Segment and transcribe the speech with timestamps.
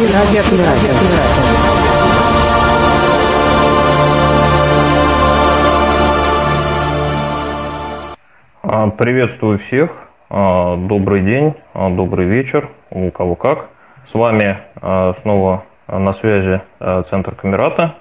[0.00, 0.40] эфир радио
[8.62, 9.90] а, Приветствую всех.
[10.30, 13.68] А, добрый день, а, добрый вечер, у кого как.
[14.10, 14.58] С вами
[15.22, 16.62] снова на связи
[17.10, 17.94] Центр Камерата.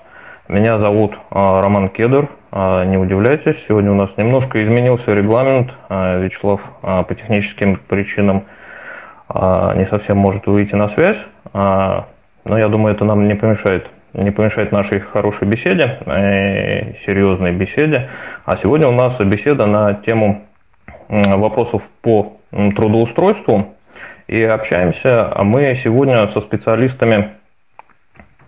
[0.48, 2.30] Меня зовут Роман Кедр.
[2.52, 5.72] Не удивляйтесь, сегодня у нас немножко изменился регламент.
[5.90, 8.46] Вячеслав по техническим причинам
[9.32, 11.18] не совсем может выйти на связь.
[11.54, 18.10] Но я думаю, это нам не помешает не помешает нашей хорошей беседе, э, серьезной беседе.
[18.44, 20.46] А сегодня у нас беседа на тему
[21.08, 23.76] вопросов по трудоустройству.
[24.28, 27.32] И общаемся мы сегодня со специалистами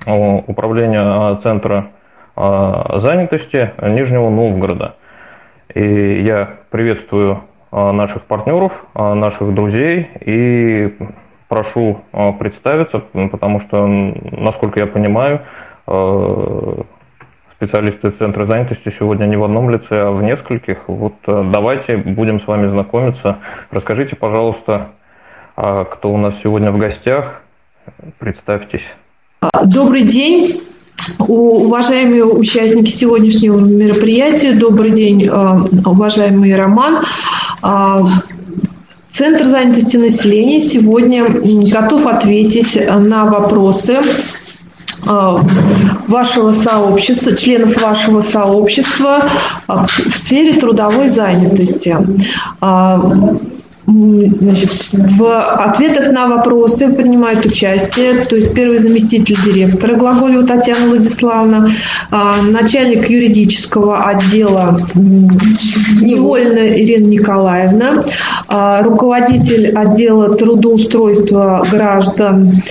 [0.06, 1.88] управления а, Центра
[2.36, 4.96] а, занятости Нижнего Новгорода.
[5.74, 10.96] И я приветствую а, наших партнеров, наших друзей и
[11.52, 12.00] прошу
[12.40, 13.00] представиться,
[13.30, 15.42] потому что, насколько я понимаю,
[17.58, 20.78] специалисты Центра занятости сегодня не в одном лице, а в нескольких.
[20.88, 23.38] Вот э, давайте будем с вами знакомиться.
[23.70, 24.88] Расскажите, пожалуйста,
[25.56, 27.42] а кто у нас сегодня в гостях.
[28.18, 28.86] Представьтесь.
[29.64, 30.62] Добрый день.
[31.20, 37.04] Уважаемые участники сегодняшнего мероприятия, добрый день, э, уважаемый Роман.
[39.12, 41.26] А, Центр занятости населения сегодня
[41.70, 44.00] готов ответить на вопросы
[45.06, 45.42] а,
[46.08, 49.30] вашего сообщества, членов вашего сообщества
[49.68, 51.98] а, в сфере трудовой занятости.
[53.88, 60.88] А, значит, в ответах на вопросы принимают участие, то есть первый заместитель директора Глаголева Татьяна
[60.88, 61.70] Владиславовна,
[62.12, 68.04] начальник юридического отдела Невольна Ирина Николаевна,
[68.82, 72.62] руководитель отдела трудоустройства граждан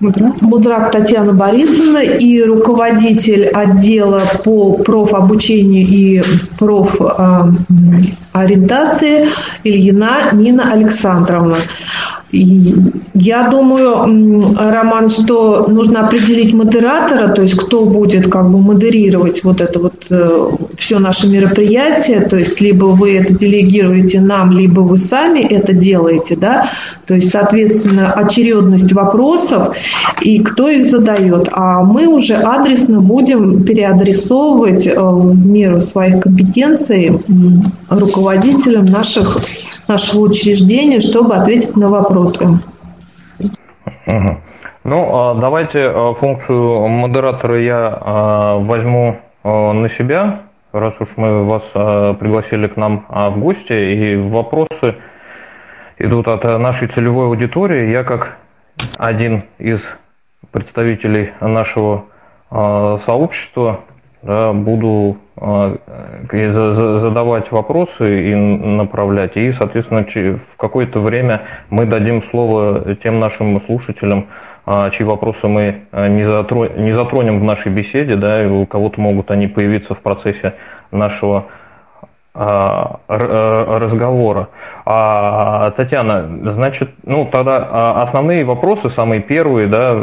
[0.00, 6.22] Мудрак Татьяна Борисовна и руководитель отдела по профобучению и
[6.58, 9.28] профориентации
[9.62, 11.56] Ильина Нина Александровна.
[12.32, 19.60] Я думаю, Роман, что нужно определить модератора, то есть кто будет как бы модерировать вот
[19.60, 24.96] это вот э, все наше мероприятие, то есть либо вы это делегируете нам, либо вы
[24.98, 26.70] сами это делаете, да,
[27.04, 29.76] то есть, соответственно, очередность вопросов
[30.22, 37.18] и кто их задает, а мы уже адресно будем переадресовывать э, в меру своих компетенций
[37.88, 39.38] руководителям наших
[39.90, 42.46] нашего учреждения, чтобы ответить на вопросы.
[44.06, 44.40] Угу.
[44.84, 51.62] Ну, а давайте а, функцию модератора я а, возьму на себя, раз уж мы вас
[52.18, 54.96] пригласили к нам в гости, и вопросы
[55.96, 57.90] идут от нашей целевой аудитории.
[57.90, 58.36] Я как
[58.98, 59.80] один из
[60.50, 62.04] представителей нашего
[62.50, 63.80] сообщества
[64.22, 65.76] да, буду а,
[66.30, 69.36] задавать вопросы и направлять.
[69.36, 74.26] И, соответственно, в какое-то время мы дадим слово тем нашим слушателям,
[74.66, 79.30] а, чьи вопросы мы а, не затронем в нашей беседе, да, и у кого-то могут
[79.30, 80.54] они появиться в процессе
[80.90, 81.46] нашего
[82.32, 84.48] разговора.
[84.86, 89.96] А, Татьяна, значит, ну тогда а, основные вопросы, самые первые, да,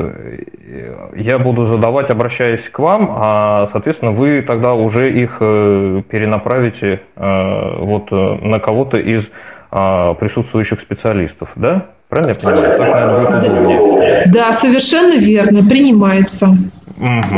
[1.16, 7.76] я буду задавать, обращаясь к вам, а, соответственно, вы тогда уже их э, перенаправите э,
[7.80, 9.26] вот на кого-то из
[9.70, 11.88] присутствующих специалистов, да?
[12.08, 12.78] Правильно я понимаю?
[12.78, 14.24] Так, наверное, будет удобнее.
[14.28, 16.48] Да, совершенно верно, принимается.
[16.48, 17.38] Угу.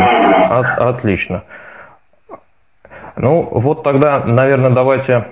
[0.51, 1.41] От, отлично.
[3.21, 5.25] Ну, вот тогда, наверное, давайте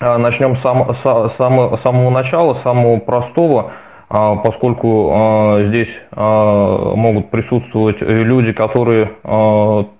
[0.00, 3.72] а, начнем с сам, сам, самого начала, самого простого,
[4.08, 9.10] а, поскольку а, здесь могут присутствовать люди, которые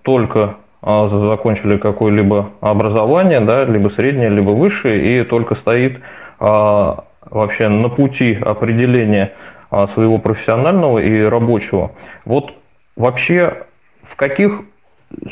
[0.03, 6.01] только закончили какое-либо образование, да, либо среднее, либо высшее, и только стоит
[6.39, 9.33] вообще на пути определения
[9.93, 11.91] своего профессионального и рабочего.
[12.25, 12.55] Вот
[12.97, 13.65] вообще
[14.05, 14.63] в каких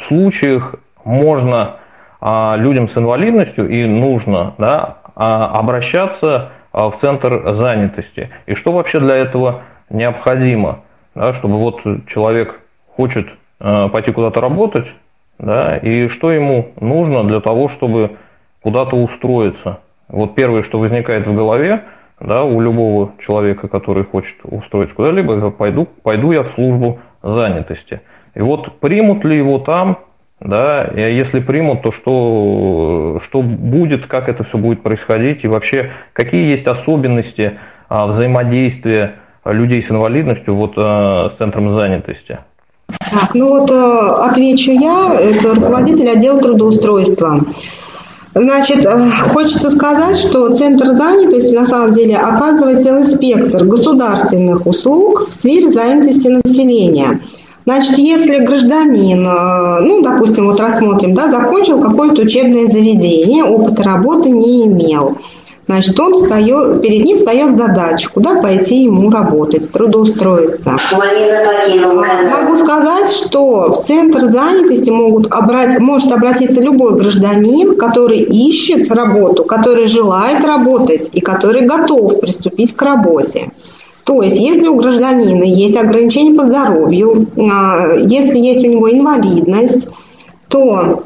[0.07, 0.75] случаях
[1.05, 1.77] можно
[2.57, 8.31] людям с инвалидностью и нужно да, а, обращаться а, в центр занятости.
[8.47, 10.81] И что вообще для этого необходимо,
[11.15, 12.61] да, чтобы вот человек
[12.97, 13.29] хочет
[13.59, 14.87] пойти куда-то работать,
[15.39, 18.17] да, и что ему нужно для того, чтобы
[18.63, 19.81] куда-то устроиться.
[20.09, 21.85] Вот первое, что возникает в голове,
[22.21, 28.01] да, у любого человека, который хочет устроиться куда-либо, пойду, пойду я в службу занятости.
[28.35, 29.99] И вот примут ли его там,
[30.45, 36.51] да, если примут, то что, что будет, как это все будет происходить, и вообще какие
[36.51, 37.59] есть особенности
[37.89, 42.39] а, взаимодействия людей с инвалидностью вот с центром занятости?
[43.11, 47.41] Так, ну вот отвечу я, это руководитель отдела трудоустройства.
[48.35, 48.87] Значит,
[49.33, 55.69] хочется сказать, что Центр занятости на самом деле оказывает целый спектр государственных услуг в сфере
[55.69, 57.21] занятости населения–
[57.65, 64.29] Значит, если гражданин, э, ну, допустим, вот рассмотрим, да, закончил какое-то учебное заведение, опыта работы
[64.29, 65.17] не имел,
[65.67, 70.77] Значит, он встает, перед ним встает задача, куда пойти ему работать, трудоустроиться.
[72.31, 79.45] Могу сказать, что в центр занятости могут обрать, может обратиться любой гражданин, который ищет работу,
[79.45, 83.51] который желает работать и который готов приступить к работе.
[84.05, 89.89] То есть, если у гражданина есть ограничения по здоровью, а, если есть у него инвалидность,
[90.49, 91.05] то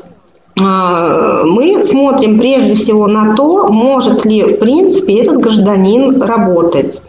[0.61, 7.00] а, мы смотрим прежде всего на то, может ли в принципе этот гражданин работать.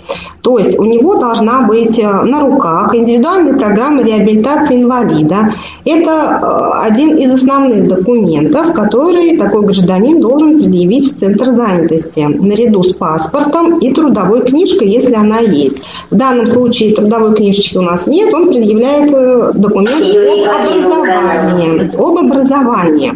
[0.41, 5.53] То есть у него должна быть э, на руках индивидуальная программа реабилитации инвалида.
[5.86, 12.83] Это э, один из основных документов, который такой гражданин должен предъявить в Центр занятости, наряду
[12.83, 15.77] с паспортом и трудовой книжкой, если она есть.
[16.09, 21.95] В данном случае трудовой книжечки у нас нет, он предъявляет э, документ об образовании.
[21.95, 23.13] Об образовании.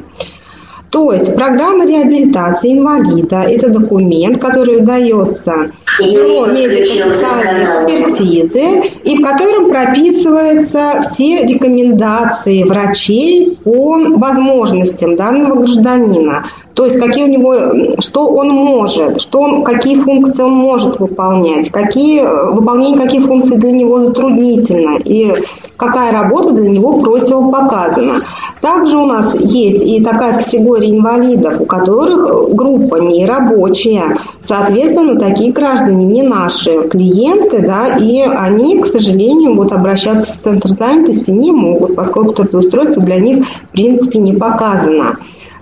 [0.94, 9.70] То есть программа реабилитации инвалида– это документ, который выдается бюро медико-социальной экспертизы и в котором
[9.70, 16.46] прописываются все рекомендации врачей по возможностям данного гражданина.
[16.76, 17.56] То есть какие у него,
[18.00, 23.72] что он может, что он, какие функции он может выполнять, какие, выполнение каких функций для
[23.72, 25.34] него затруднительно и
[25.76, 28.22] какая работа для него противопоказана.
[28.64, 34.18] Также у нас есть и такая категория инвалидов, у которых группа нерабочая.
[34.40, 40.70] Соответственно, такие граждане не наши клиенты, да, и они, к сожалению, вот обращаться в центр
[40.70, 45.18] занятости не могут, поскольку трудоустройство для них, в принципе, не показано.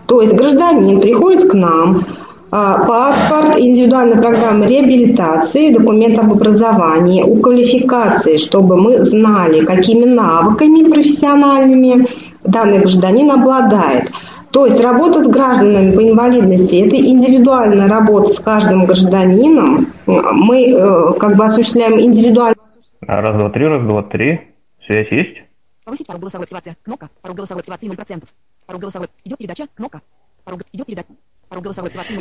[0.06, 2.06] То есть гражданин приходит к нам,
[2.52, 10.84] а, паспорт, индивидуальная программа реабилитации, документ об образовании, у квалификации, чтобы мы знали, какими навыками
[10.88, 12.06] профессиональными
[12.44, 14.12] данный гражданин обладает.
[14.52, 19.88] То есть работа с гражданами по инвалидности– это индивидуальная работа с каждым гражданином.
[20.06, 22.58] Мы э, как бы осуществляем индивидуально.
[23.00, 24.42] Раз, два, три, раз, два, три.
[24.86, 25.38] Связь есть?
[25.86, 26.76] Повысить порог голосовой активации.
[26.84, 27.10] Кнопка.
[27.22, 28.24] Порог голосовой активации 0%.
[28.68, 29.08] Порог голосовой.
[29.24, 29.68] Идет передача.
[29.74, 30.02] Кнопка.
[30.44, 31.08] Порог идет передача.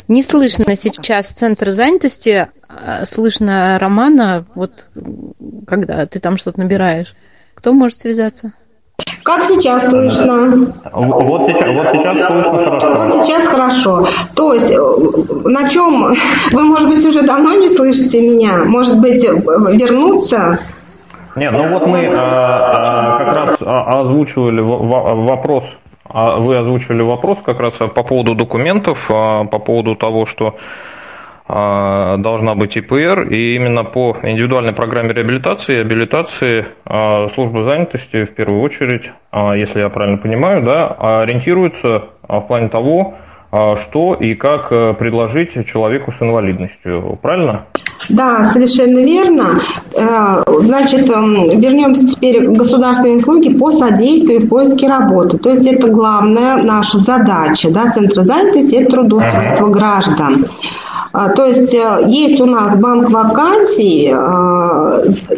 [0.09, 4.87] Не слышно сейчас центр занятости, а слышно Романа, вот
[5.65, 7.15] когда ты там что-то набираешь.
[7.53, 8.51] Кто может связаться?
[9.23, 10.73] Как сейчас слышно?
[10.91, 12.95] Вот сейчас, вот сейчас слышно хорошо.
[12.95, 14.05] Вот сейчас хорошо.
[14.35, 16.13] То есть э, на чем
[16.51, 18.63] вы, может быть, уже давно не слышите меня?
[18.65, 20.59] Может быть, вернуться?
[21.35, 25.63] Нет, ну вот мы а, как раз а, озвучивали вопрос,
[26.13, 30.55] вы озвучивали вопрос как раз по поводу документов, по поводу того, что
[31.51, 38.33] должна быть ИПР, и именно по индивидуальной программе реабилитации и абилитации а, служба занятости в
[38.33, 43.15] первую очередь, а, если я правильно понимаю, да, ориентируется в плане того,
[43.75, 47.19] что и как э, предложить человеку с инвалидностью.
[47.21, 47.65] Правильно?
[48.07, 49.59] Да, совершенно верно.
[49.93, 55.37] Э, значит, эм, вернемся теперь к государственной услуге по содействию в поиске работы.
[55.37, 60.45] То есть это главная наша задача, да, Центра занятости– это трудоустройство граждан.
[61.13, 64.17] А, то есть э, есть у нас банк вакансий, э,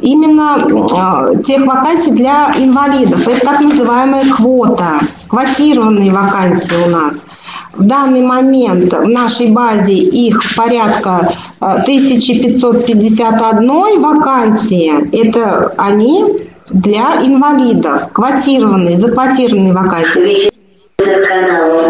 [0.01, 3.27] именно э, тех вакансий для инвалидов.
[3.27, 7.25] Это так называемая квота, квотированные вакансии у нас.
[7.73, 15.09] В данный момент в нашей базе их порядка 1551 вакансии.
[15.11, 16.23] Это они
[16.69, 20.52] для инвалидов, квотированные, заквотированные вакансии.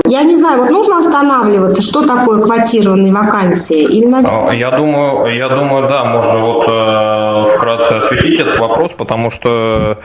[0.05, 3.83] Я не знаю, вот нужно останавливаться, что такое квотированные вакансии?
[3.83, 4.49] Или, наверное...
[4.49, 9.97] А, я думаю, я думаю, да, можно вот э, вкратце осветить этот вопрос, потому что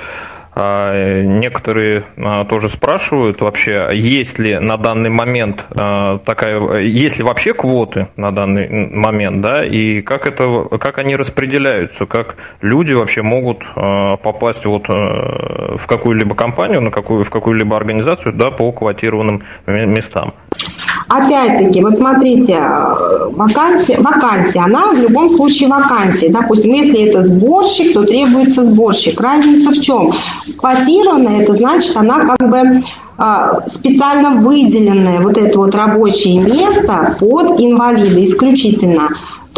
[0.59, 7.55] некоторые а, тоже спрашивают вообще, есть ли на данный момент а, такая, есть ли вообще
[7.55, 13.59] квоты на данный момент, да, и как это, как они распределяются, как люди вообще могут
[13.75, 20.35] попасть вот в какую-либо компанию, на какую, в какую-либо организацию, да, по квотированным местам.
[21.09, 22.59] Опять-таки, вот смотрите,
[23.31, 26.29] вакансия, вакансия, она в любом случае вакансия.
[26.29, 29.21] Допустим, если это сборщик, то требуется сборщик.
[29.21, 30.13] Разница в чем?
[30.57, 32.83] Квотированная, это значит, она как бы
[33.17, 39.09] а, специально выделенное вот это вот рабочее место под инвалида исключительно.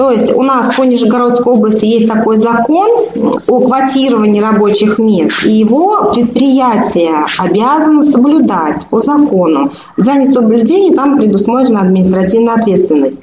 [0.00, 2.88] То есть у нас по Нижегородской области есть такой закон
[3.46, 9.72] о квотировании рабочих мест, и его предприятие обязано соблюдать по закону.
[9.98, 13.18] За несоблюдение там предусмотрена административная ответственность.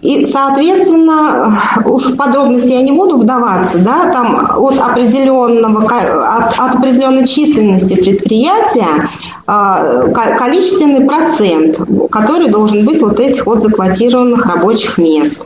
[0.00, 6.74] И, соответственно, уж в подробности я не буду вдаваться, да, там от определенного, от, от
[6.76, 9.08] определенной численности предприятия
[9.48, 11.80] э, количественный процент,
[12.12, 15.36] который должен быть вот этих вот заквотированных рабочих мест.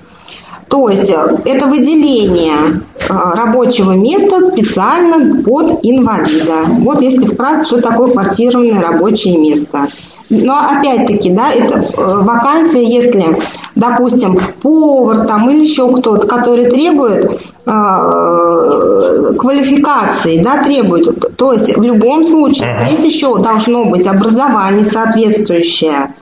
[0.72, 6.64] То есть э, это выделение э, рабочего места специально под инвалида.
[6.80, 9.86] Вот если вкратце, что такое квартированное рабочее место.
[10.30, 13.38] Но опять-таки, да, это э, вакансия, если,
[13.82, 21.36] допустим, повар там или еще кто-то, который требует э, квалификации, да, требует.
[21.36, 26.14] То есть в любом случае здесь еще должно быть образование соответствующее.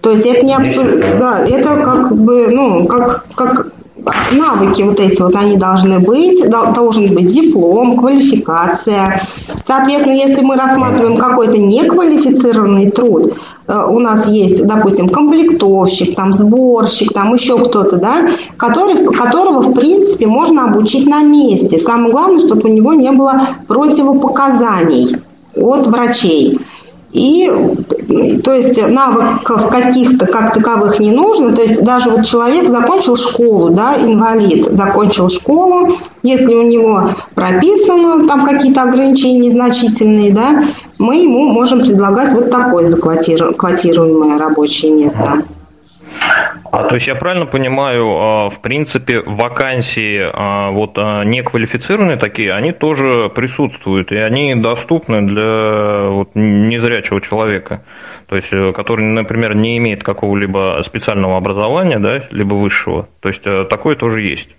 [0.00, 3.72] То есть это не абсолютно, да, это как бы, ну, как, как
[4.32, 9.20] навыки вот эти вот они должны быть, должен быть диплом, квалификация.
[9.64, 13.34] Соответственно, если мы рассматриваем какой-то неквалифицированный труд,
[13.66, 19.74] э, у нас есть, допустим, комплектовщик, там, сборщик, там еще кто-то, да, который, которого, в
[19.74, 21.78] принципе, можно обучить на месте.
[21.78, 25.16] Самое главное, чтобы у него не было противопоказаний
[25.54, 26.58] от врачей.
[27.12, 27.50] И
[28.44, 31.54] то есть навыков каких-то как таковых не нужно.
[31.54, 38.26] То есть даже вот человек закончил школу, да, инвалид, закончил школу, если у него прописано
[38.28, 40.64] там какие-то ограничения незначительные, да,
[40.98, 45.44] мы ему можем предлагать вот такое заквотируемое рабочее место.
[46.70, 52.52] А то есть я правильно понимаю, а, в принципе, вакансии а, вот а, неквалифицированные такие,
[52.52, 57.82] они тоже присутствуют, и они доступны для вот, незрячего человека,
[58.26, 63.08] то есть э, который, например, не имеет какого-либо специального образования, да, либо высшего.
[63.20, 64.50] То есть э, такое тоже есть.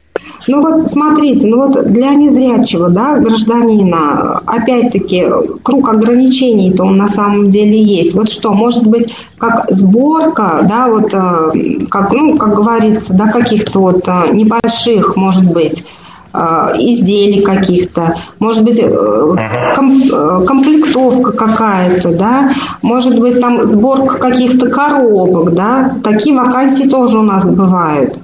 [0.48, 5.26] Ну вот смотрите, ну вот для незрячего да, гражданина, опять-таки,
[5.62, 8.16] круг ограничений-то он на самом деле есть.
[8.16, 13.80] Вот что, может быть, как сборка, да, вот, э, как, ну, как говорится, да, каких-то
[13.80, 15.84] вот э, небольших, может быть,
[16.34, 16.38] э,
[16.78, 18.82] изделий каких-то, может быть,
[19.76, 22.50] комплектовка какая-то, да,
[22.82, 28.18] может быть, там сборка каких-то коробок, да, такие вакансии тоже у нас бывают.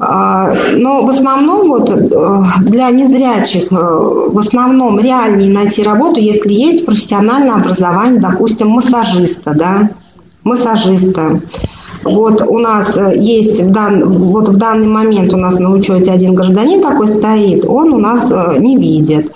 [0.00, 6.52] А, но в основном вот э, для незрячих э, в основном реальнее найти работу, если
[6.52, 9.90] есть профессиональное образование, допустим, массажиста, да,
[10.44, 11.40] массажиста.
[12.04, 16.12] Вот у нас э, есть в дан, вот в данный момент у нас на учете
[16.12, 19.32] один гражданин такой стоит, он у нас не видит.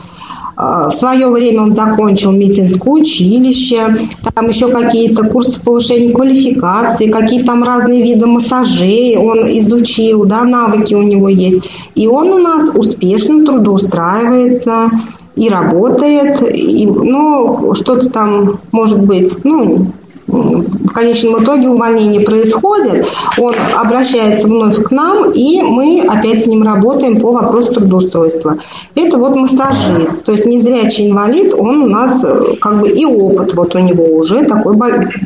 [0.57, 7.47] А, в свое время он закончил медицинское училище, там еще какие-то курсы повышения квалификации, какие-то
[7.47, 11.63] там разные виды массажей он изучил, да, навыки у него есть.
[11.95, 14.91] И он у нас успешно трудоустраивается
[15.37, 19.87] и работает, и, ну, что-то там, может быть, ну,
[20.33, 23.07] в конечном итоге увольнение происходит,
[23.39, 28.57] он обращается вновь к нам, и мы опять с ним работаем по вопросу трудоустройства.
[28.95, 33.55] Это вот массажист, то есть незрячий инвалид, он у нас э, как бы и опыт
[33.55, 34.77] вот у него уже такой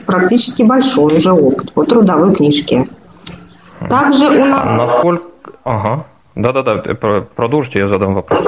[0.07, 2.89] практически большой уже опыт по трудовой книжке.
[3.89, 4.69] Также у нас...
[4.77, 5.23] Насколько...
[5.65, 6.05] Ага.
[6.37, 6.83] Да-да-да,
[7.35, 8.40] продолжите, я задам вопрос.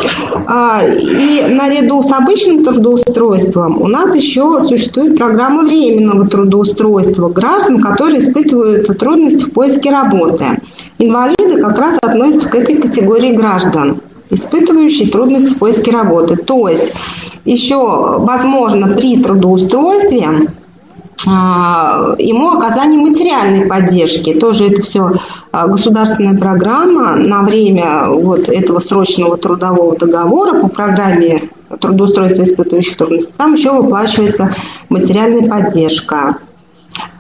[0.47, 8.21] А, и наряду с обычным трудоустройством у нас еще существует программа временного трудоустройства граждан, которые
[8.21, 10.61] испытывают трудности в поиске работы.
[10.99, 16.37] Инвалиды как раз относятся к этой категории граждан испытывающие трудности в поиске работы.
[16.37, 16.93] То есть
[17.47, 20.49] еще возможно при трудоустройстве
[21.27, 24.35] ему оказание материальной поддержки.
[24.35, 25.15] Тоже это все
[25.51, 31.41] а, государственная программа на время вот этого срочного трудового договора по программе
[31.81, 33.35] трудоустройства испытывающих трудности.
[33.37, 34.55] Там еще выплачивается
[34.89, 36.39] материальная поддержка.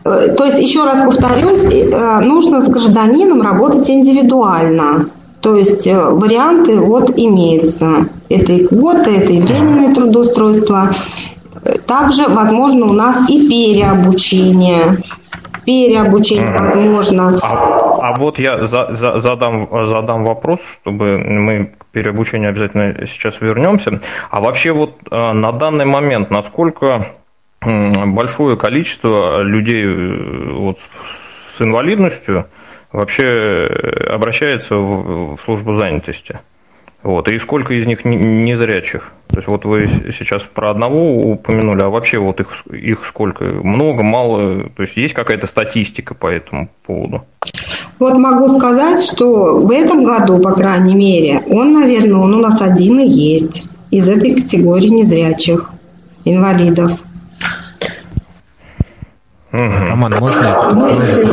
[0.04, 5.06] Э, то есть, еще раз повторюсь, э, нужно с гражданином работать индивидуально.
[5.40, 8.08] То есть э, варианты вот имеются.
[8.28, 10.90] Это и квота, это и временное трудоустройство.
[11.86, 14.98] Также возможно у нас и переобучение.
[15.64, 16.58] Переобучение угу.
[16.58, 17.38] возможно.
[17.42, 23.40] А, а вот я за, за, задам, задам вопрос, чтобы мы к переобучению обязательно сейчас
[23.40, 24.00] вернемся.
[24.30, 27.08] А вообще вот э, на данный момент насколько
[27.60, 30.78] большое количество людей э, вот,
[31.56, 32.46] с инвалидностью
[32.92, 33.66] вообще
[34.10, 36.38] обращается в, в службу занятости?
[37.02, 37.28] Вот.
[37.28, 39.12] И сколько из них незрячих?
[39.28, 39.88] То есть вот вы
[40.18, 43.44] сейчас про одного упомянули, а вообще вот их, их сколько?
[43.44, 44.64] Много, мало?
[44.76, 47.24] То есть есть какая-то статистика по этому поводу?
[47.98, 52.60] Вот могу сказать, что в этом году, по крайней мере, он, наверное, он у нас
[52.60, 55.70] один и есть из этой категории незрячих
[56.24, 56.98] инвалидов.
[59.50, 60.70] Роман, можно?
[60.74, 60.86] Ну,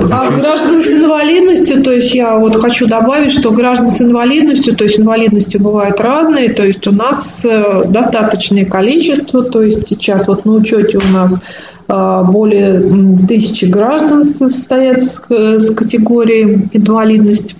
[0.09, 4.85] а граждан с инвалидностью, то есть я вот хочу добавить, что граждан с инвалидностью, то
[4.85, 10.45] есть инвалидности бывают разные, то есть у нас э, достаточное количество, то есть сейчас вот
[10.45, 11.41] на учете у нас
[11.89, 17.57] э, более тысячи граждан состоят с категорией инвалидность.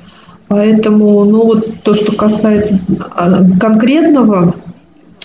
[0.48, 2.80] Поэтому, ну вот то, что касается
[3.16, 4.54] а, конкретного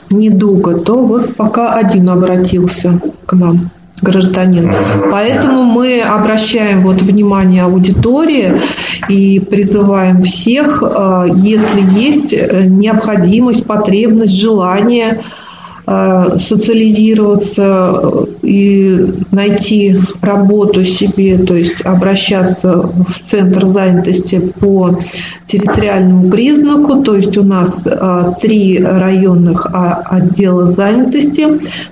[0.09, 3.71] недуга, то вот пока один обратился к нам
[4.03, 4.73] гражданин.
[5.11, 8.55] Поэтому мы обращаем вот внимание аудитории
[9.09, 15.23] и призываем всех, э, если есть э, необходимость, потребность, желание–
[16.39, 24.97] социализироваться и найти работу себе, то есть обращаться в центр занятости по
[25.47, 27.03] территориальному признаку.
[27.03, 31.47] То есть у нас э, три районных а, отдела занятости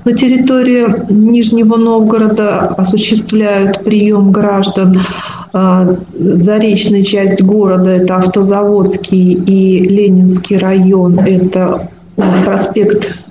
[0.04, 5.00] на территории Нижнего Новгорода осуществляют прием граждан.
[5.52, 13.27] Э, заречная часть города– это Автозаводский и Ленинский район, это проспект Э,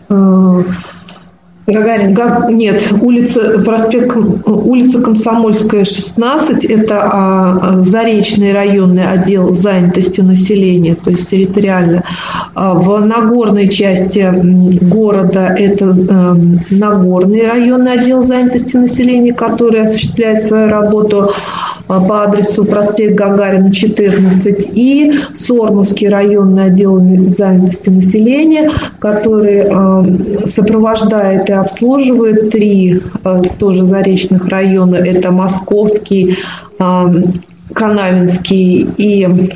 [1.68, 2.14] Гагарин.
[2.14, 11.12] Га, нет, улица, проспект, улица Комсомольская, 16, это а, Заречный районный отдел занятости населения, то
[11.12, 12.04] есть территориально.
[12.56, 14.32] А в Нагорной части
[14.86, 16.38] города это а,
[16.70, 21.34] Нагорный районный отдел занятости населения, который осуществляет свою работу
[21.88, 30.04] по адресу проспект Гагарина, 14, и Сормовский районный отдел занятости населения, который а,
[30.46, 34.96] сопровождает и обслуживает три а, тоже заречных района.
[34.96, 36.38] Это Московский,
[37.74, 39.52] Канавинский и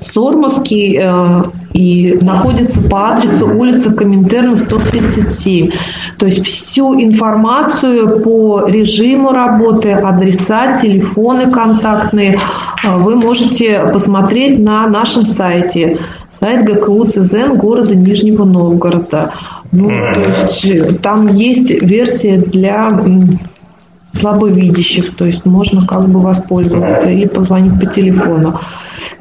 [0.00, 5.70] Сормовский э, и находится по адресу улица Коминтерна, 137.
[6.18, 12.38] То есть всю информацию по режиму работы, адреса, телефоны контактные
[12.84, 15.98] э, вы можете посмотреть на нашем сайте
[16.42, 19.32] сайт ГКУ ЦЗН города Нижнего Новгорода.
[19.70, 22.90] Ну, то есть э, там есть версия для
[24.12, 28.58] слабовидящих, то есть можно как бы воспользоваться или позвонить по телефону.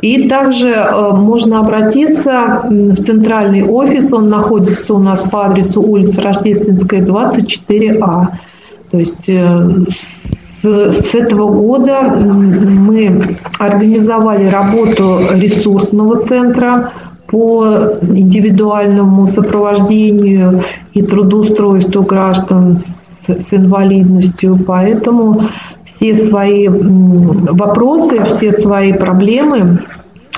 [0.01, 6.21] И также э, можно обратиться в центральный офис, он находится у нас по адресу улица
[6.21, 8.27] Рождественская, 24А.
[8.89, 9.85] То есть э,
[10.63, 16.91] с этого года мы организовали работу ресурсного центра
[17.27, 17.65] по
[18.01, 22.79] индивидуальному сопровождению и трудоустройству граждан
[23.27, 24.57] с инвалидностью.
[24.65, 25.49] Поэтому
[25.95, 29.79] все свои вопросы, все свои проблемы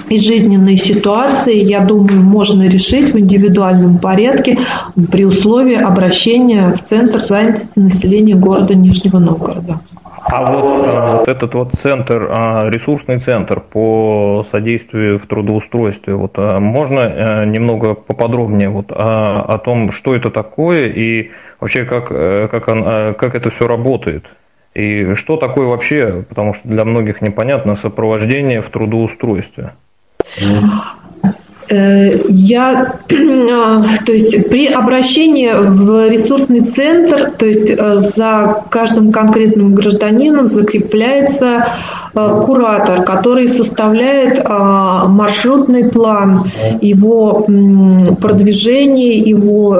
[0.10, 4.60] и жизненные ситуации, я думаю, можно решить в индивидуальном порядке
[5.12, 9.80] при условии обращения в Центр занятости населения города Нижнего Новгорода.
[10.26, 16.34] А вот, а, вот этот вот центр, а, ресурсный центр по содействию в трудоустройстве, вот
[16.38, 22.48] а, можно э, немного поподробнее вот о том, что это такое и вообще как, э,
[22.50, 24.26] как, он, как это все работает?
[24.74, 29.74] И что такое вообще, потому что для многих непонятно, сопровождение в трудоустройстве?
[31.74, 39.74] Э, я, то есть при обращении в ресурсный центр, то есть э, за каждым конкретным
[39.74, 41.68] гражданином закрепляется
[42.14, 47.46] э, куратор, который составляет маршрутный план его
[48.22, 49.76] продвижения, его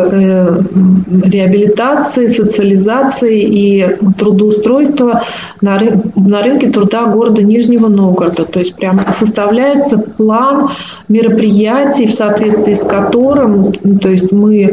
[1.23, 5.23] реабилитации, социализации и трудоустройства
[5.62, 8.45] на, рынке труда города Нижнего Новгорода.
[8.45, 10.69] То есть прямо составляется план
[11.08, 14.71] мероприятий, в соответствии с которым то есть мы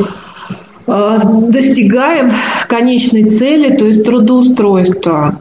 [0.86, 1.18] э,
[1.48, 2.32] достигаем
[2.68, 5.36] конечной цели, то есть трудоустройства.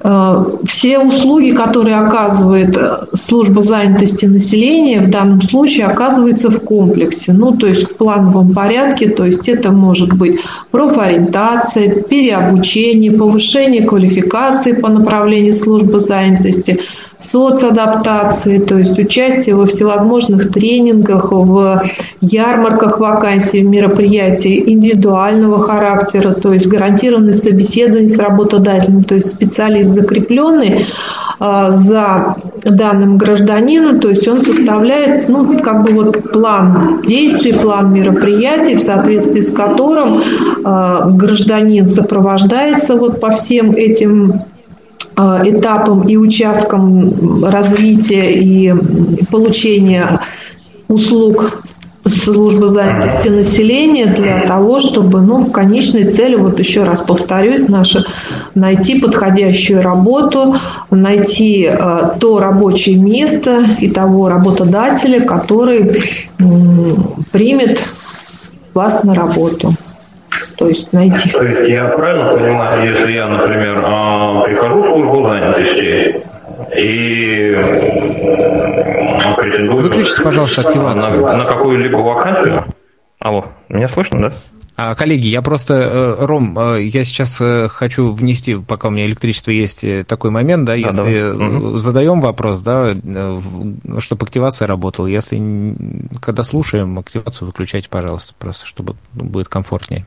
[0.00, 7.32] Э, все услуги, которые оказывает э, служба занятости населения, в данном случае оказываются в комплексе,
[7.32, 14.72] ну, то есть в плановом порядке, то есть это может быть профориентация, переобучение, повышение квалификации
[14.72, 16.80] по направлению службы занятости–
[17.16, 21.82] соцадаптации, то есть участие во всевозможных тренингах, в
[22.20, 29.94] ярмарках вакансий, в мероприятиях индивидуального характера, то есть гарантированное собеседование с работодателем, то есть специалист
[29.94, 30.86] закрепленный
[31.38, 37.92] а, за данным гражданина, то есть он составляет, ну, как бы вот план действий, план
[37.92, 44.40] мероприятий, в соответствии с которым э, гражданин сопровождается вот по всем этим
[45.16, 48.74] этапом и участком развития и
[49.30, 50.20] получения
[50.88, 51.64] услуг
[52.06, 58.04] службы занятости населения для того, чтобы, ну, конечной целью, вот еще раз повторюсь, наша
[58.54, 60.56] найти подходящую работу,
[60.90, 65.94] найти э, то рабочее место и того работодателя, который э,
[67.32, 67.82] примет
[68.74, 69.74] вас на работу
[70.56, 71.30] то есть найти.
[71.30, 76.22] То есть я правильно понимаю, если я, например, а, прихожу в службу занятости
[76.76, 77.56] и
[79.36, 79.82] претендую...
[79.82, 81.22] Выключите, пожалуйста, активацию.
[81.22, 82.64] На, на какую-либо вакансию?
[83.20, 84.34] Алло, меня слышно, да?
[84.76, 89.06] А, коллеги, я просто, э, Ром, э, я сейчас э, хочу внести, пока у меня
[89.06, 91.32] электричество есть, такой момент, да, если
[91.72, 92.92] да, задаем вопрос, да,
[94.00, 95.76] чтобы активация работала, если
[96.20, 100.06] когда слушаем, активацию выключайте, пожалуйста, просто чтобы будет комфортнее.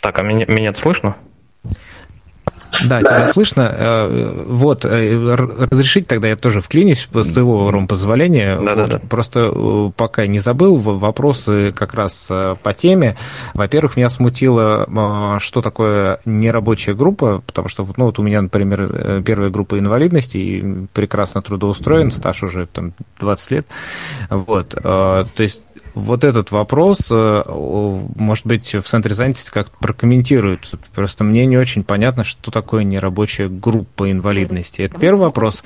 [0.00, 1.16] Так, а меня, меня слышно?
[2.84, 3.74] Да, тебя слышно.
[3.74, 5.34] Э, вот, э,
[5.70, 8.56] разрешить тогда я тоже вклинюсь с твоего, Ром, позволения.
[8.56, 8.98] Да, вот, да, да.
[9.08, 12.28] Просто э, пока не забыл, вопросы как раз
[12.62, 13.16] по теме.
[13.54, 19.50] Во-первых, меня смутило, что такое нерабочая группа, потому что ну, вот у меня, например, первая
[19.50, 23.66] группа инвалидности, и прекрасно трудоустроен, стаж уже там 20 лет.
[24.30, 25.62] Вот, то есть
[25.98, 27.42] вот этот вопрос, э,
[28.16, 30.74] может быть, в Центре занятости как-то прокомментируют.
[30.94, 34.82] Просто мне не очень понятно, что такое нерабочая группа инвалидности.
[34.82, 35.64] Это первый вопрос.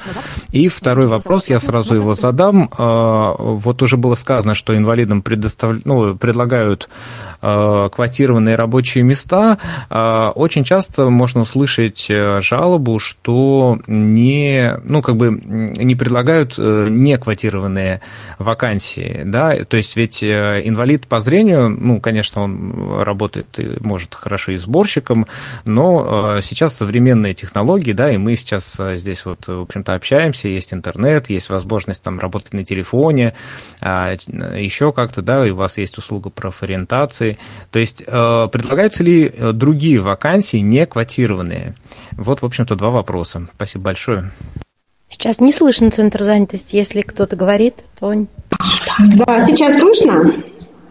[0.50, 2.70] И второй вопрос, я сразу его задам.
[2.76, 5.76] Э, вот уже было сказано, что инвалидам предостав...
[5.84, 6.88] ну, предлагают
[7.44, 9.58] Э, квотированные рабочие места,
[9.90, 18.00] очень часто можно услышать жалобу, что не, ну, как бы не предлагают неквотированные
[18.38, 23.46] вакансии, да, то есть ведь инвалид по зрению, ну, конечно, он работает,
[23.80, 25.26] может хорошо и сборщиком,
[25.64, 31.30] но сейчас современные технологии, да, и мы сейчас здесь вот, в общем-то, общаемся, есть интернет,
[31.30, 33.34] есть возможность там работать на телефоне,
[33.80, 34.16] а,
[34.56, 37.38] еще как-то, да, и у вас есть услуга профориентации,
[37.70, 41.74] то есть э, предлагаются ли э, другие вакансии, не квотированные?
[42.12, 43.48] Вот, в общем-то, два вопроса.
[43.54, 44.30] Спасибо большое.
[45.08, 46.76] Сейчас не слышно центр занятости.
[46.76, 48.26] Если кто-то говорит, то...
[48.98, 50.32] Да, сейчас слышно?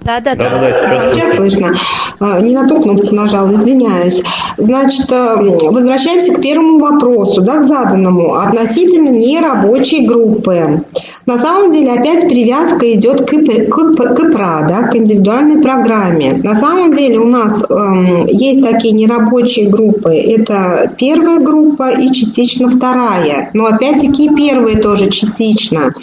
[0.04, 0.50] Да, да, да.
[0.50, 1.74] да, да сейчас, сейчас слышно.
[2.20, 4.24] А, не на ту кнопку нажал, извиняюсь.
[4.58, 10.84] Значит, э, возвращаемся к первому вопросу, да, к заданному, относительно нерабочей группы.
[11.28, 16.34] На самом деле опять привязка идет к, к, к ИПРА, да, к индивидуальной программе.
[16.34, 20.16] На самом деле у нас э, есть такие нерабочие группы.
[20.16, 23.52] Это первая группа и частично вторая.
[23.54, 25.94] Но опять-таки первая тоже частично.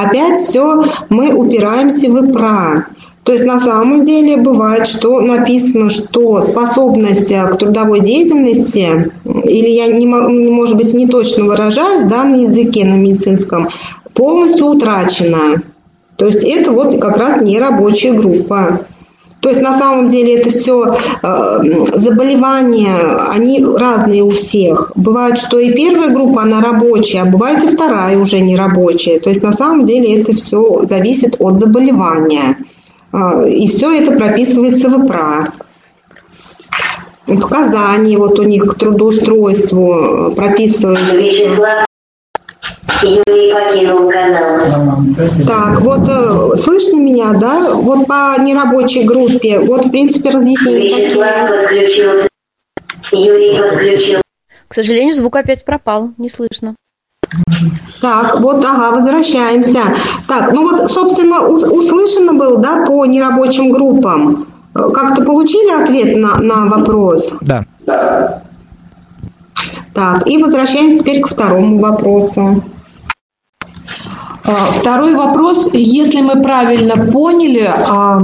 [0.00, 2.86] Опять все мы упираемся в ИПРА.
[3.24, 9.88] То есть на самом деле бывает, что написано, что способность к трудовой деятельности, или я,
[9.88, 13.70] не, может быть, не точно выражаюсь да, на языке, на медицинском,
[14.14, 15.62] полностью утрачена.
[16.16, 18.82] То есть это вот как раз не рабочая группа.
[19.40, 21.58] То есть на самом деле это все э,
[21.94, 22.96] заболевания,
[23.30, 24.90] они разные у всех.
[24.96, 29.20] Бывает, что и первая группа, она рабочая, а бывает и вторая уже не рабочая.
[29.20, 32.56] То есть на самом деле это все зависит от заболевания.
[33.12, 35.52] А, и все это прописывается в ИПРА.
[37.26, 41.84] Показания вот у них к трудоустройству прописываются.
[43.02, 44.98] Вячеслав Юрий покинул канал.
[45.46, 47.72] Так, вот э, слышите меня, да?
[47.74, 50.98] Вот по нерабочей группе, вот в принципе разъяснение.
[50.98, 52.28] Вячеслав подключился.
[53.12, 54.22] Юрий подключился.
[54.68, 56.74] К сожалению, звук опять пропал, не слышно.
[58.00, 59.82] Так, вот, ага, возвращаемся.
[60.26, 64.46] Так, ну вот, собственно, услышано было, да, по нерабочим группам.
[64.72, 67.32] Как-то получили ответ на, на вопрос?
[67.40, 67.64] Да.
[69.94, 72.62] Так, и возвращаемся теперь к второму вопросу.
[74.48, 75.68] А, второй вопрос.
[75.74, 78.18] Если мы правильно поняли, а,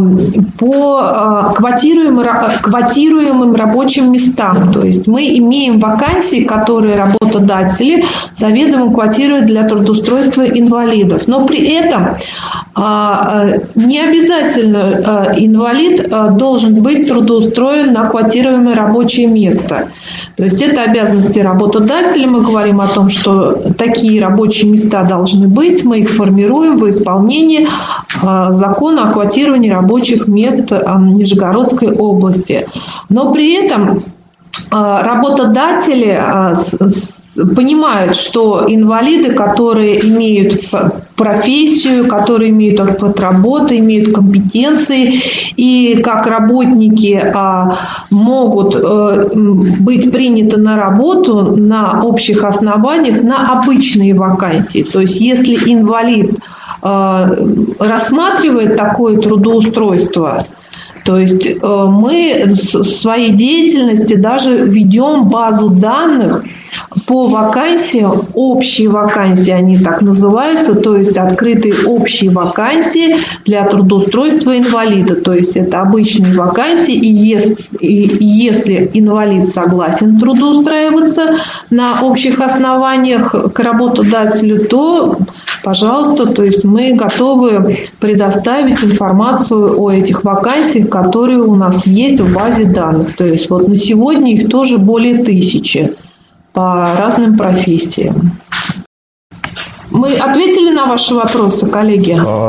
[0.58, 2.26] по а, квотируемым,
[2.62, 11.24] квотируемым рабочим местам, то есть мы имеем вакансии, которые работодатели заведомо квотируют для трудоустройства инвалидов,
[11.26, 12.16] но при этом
[12.76, 19.90] не обязательно инвалид должен быть трудоустроен на квотируемое рабочее место.
[20.36, 22.26] То есть это обязанности работодателя.
[22.26, 25.84] Мы говорим о том, что такие рабочие места должны быть.
[25.84, 27.68] Мы их формируем в исполнении
[28.50, 32.66] закона о квотировании рабочих мест Нижегородской области.
[33.08, 34.02] Но при этом
[34.70, 36.20] работодатели
[37.34, 40.70] понимают, что инвалиды, которые имеют
[41.16, 45.20] профессию, которые имеют опыт работы, имеют компетенции
[45.56, 47.78] и как работники а,
[48.10, 54.82] могут э, быть приняты на работу на общих основаниях на обычные вакансии.
[54.82, 56.38] То есть если инвалид
[56.82, 57.46] э,
[57.78, 60.44] рассматривает такое трудоустройство,
[61.04, 66.44] то есть э, мы в своей деятельности даже ведем базу данных
[67.06, 75.16] по вакансиям, общие вакансии они так называются, то есть открытые общие вакансии для трудоустройства инвалида.
[75.16, 81.36] То есть это обычные вакансии, и если, и если инвалид согласен трудоустраиваться
[81.70, 85.18] на общих основаниях к работодателю, то
[85.62, 92.32] пожалуйста, то есть мы готовы предоставить информацию о этих вакансиях, которые у нас есть в
[92.32, 93.16] базе данных.
[93.16, 95.94] То есть вот на сегодня их тоже более тысячи
[96.54, 98.30] по разным профессиям.
[99.90, 102.16] Мы ответили на ваши вопросы, коллеги?
[102.24, 102.48] А,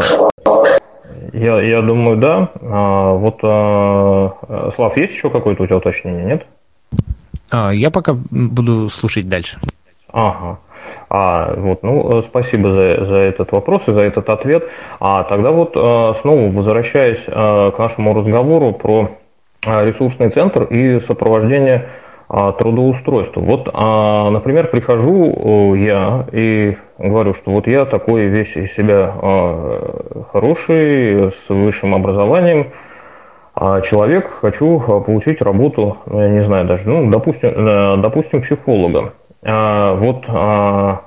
[1.34, 2.50] я, я думаю, да.
[2.62, 6.46] А, вот, а, Слав, есть еще какое-то у тебя уточнение, нет?
[7.74, 9.60] Я пока буду слушать дальше.
[10.12, 10.60] Ага.
[11.10, 14.68] А, вот, ну, спасибо за, за этот вопрос и за этот ответ.
[15.00, 19.10] А тогда вот снова возвращаясь к нашему разговору про
[19.64, 21.88] ресурсный центр и сопровождение
[22.28, 23.40] трудоустройства.
[23.40, 29.14] Вот, например, прихожу я и говорю, что вот я такой весь из себя
[30.32, 32.68] хороший, с высшим образованием,
[33.84, 39.14] человек, хочу получить работу, ну, я не знаю даже, ну, допустим, э, допустим психолога.
[39.44, 41.02] А, вот а,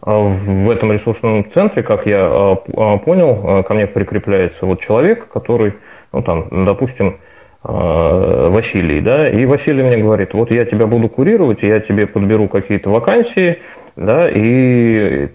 [0.00, 5.74] в этом ресурсном центре, как я а, понял, ко мне прикрепляется вот человек, который,
[6.12, 7.18] ну там, допустим,
[7.64, 12.90] Василий, да, и Василий мне говорит, вот я тебя буду курировать, я тебе подберу какие-то
[12.90, 13.58] вакансии,
[13.96, 15.28] да, и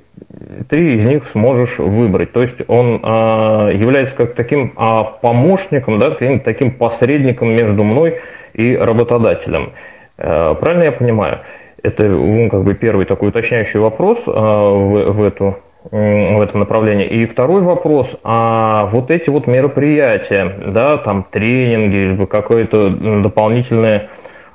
[0.70, 2.32] ты из них сможешь выбрать.
[2.32, 8.18] То есть он а, является как таким а, помощником, да, таким посредником между мной
[8.54, 9.72] и работодателем.
[10.18, 11.40] А, правильно я понимаю?
[11.84, 15.58] Это ну, как бы первый такой уточняющий вопрос а, в, в, эту,
[15.92, 17.08] в это направление.
[17.08, 24.10] И второй вопрос, а вот эти вот мероприятия, да, там тренинги, какое-то дополнительное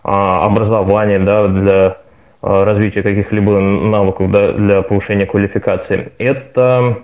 [0.04, 1.96] а, образование, да, для
[2.42, 6.98] а, развития каких-либо навыков да, для повышения квалификации, это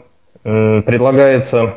[0.45, 1.75] предлагается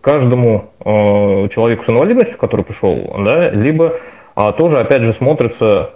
[0.00, 3.94] каждому человеку с инвалидностью, который пришел, да, либо
[4.58, 5.90] тоже, опять же, смотрится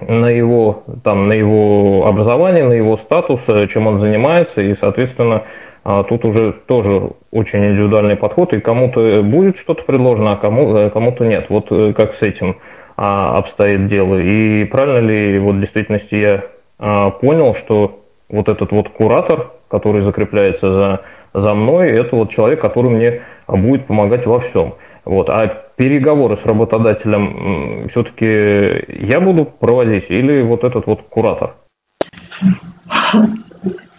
[0.00, 5.42] на его, там, на его образование, на его статус, э, чем он занимается, и, соответственно,
[5.84, 10.88] а, тут уже тоже очень индивидуальный подход, и кому-то будет что-то предложено, а кому, э,
[10.88, 11.46] кому-то нет.
[11.50, 12.56] Вот э, как с этим
[12.96, 14.18] а, обстоит дело.
[14.18, 16.44] И правильно ли вот в действительности я
[16.78, 21.00] а, понял, что вот этот вот куратор, который закрепляется за,
[21.34, 24.74] за мной, это вот человек, который мне будет помогать во всем.
[25.04, 25.28] Вот.
[25.28, 31.54] А переговоры с работодателем все-таки я буду проводить или вот этот вот куратор?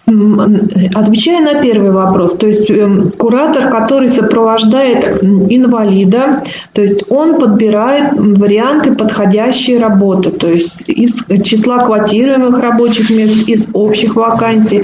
[0.08, 8.14] Отвечая на первый вопрос, то есть эм, куратор, который сопровождает инвалида, то есть он подбирает
[8.14, 14.84] варианты подходящей работы, то есть из числа квотируемых рабочих мест, из общих вакансий,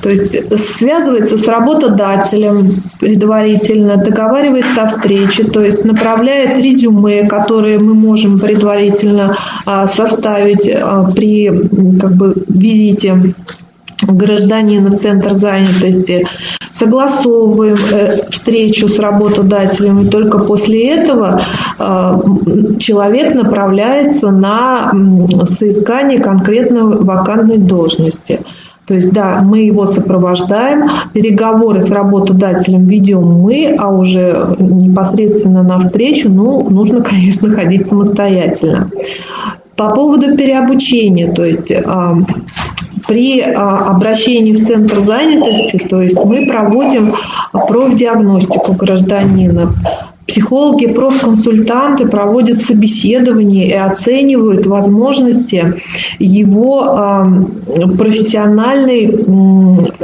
[0.00, 7.92] то есть связывается с работодателем предварительно, договаривается о встрече, то есть направляет резюме, которые мы
[7.92, 11.48] можем предварительно а, составить а, при
[12.00, 13.34] как бы, визите
[14.06, 16.26] гражданина в центр занятости,
[16.72, 21.42] согласовываем э, встречу с работодателем, и только после этого
[21.78, 22.20] э,
[22.78, 24.92] человек направляется на
[25.44, 28.40] соискание конкретной вакантной должности.
[28.86, 35.78] То есть, да, мы его сопровождаем, переговоры с работодателем ведем мы, а уже непосредственно на
[35.78, 38.90] встречу, ну, нужно, конечно, ходить самостоятельно.
[39.76, 41.72] По поводу переобучения, то есть
[43.06, 47.14] при а, обращении в центр занятости, то есть мы проводим
[47.52, 49.72] профдиагностику гражданина,
[50.26, 55.74] Психологи, профконсультанты проводят собеседование и оценивают возможности
[56.20, 57.26] его
[57.98, 59.06] профессиональной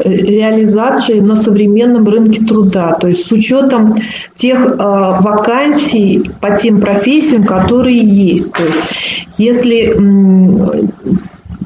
[0.04, 3.94] реализации на современном рынке труда, то есть с учетом
[4.34, 8.52] тех вакансий по тем профессиям, которые есть.
[8.52, 8.94] То есть
[9.38, 9.96] если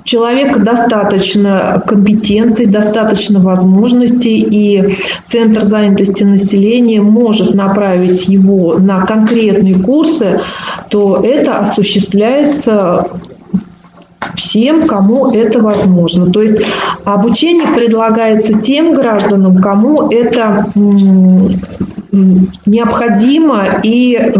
[0.04, 4.94] человека достаточно компетенций, достаточно возможностей, и
[5.26, 10.40] Центр занятости населения может направить его на конкретные курсы,
[10.88, 13.08] то это осуществляется
[14.36, 16.30] всем, кому это возможно.
[16.30, 16.62] То есть
[17.04, 20.66] обучение предлагается тем гражданам, кому это
[22.66, 24.30] необходимо и э,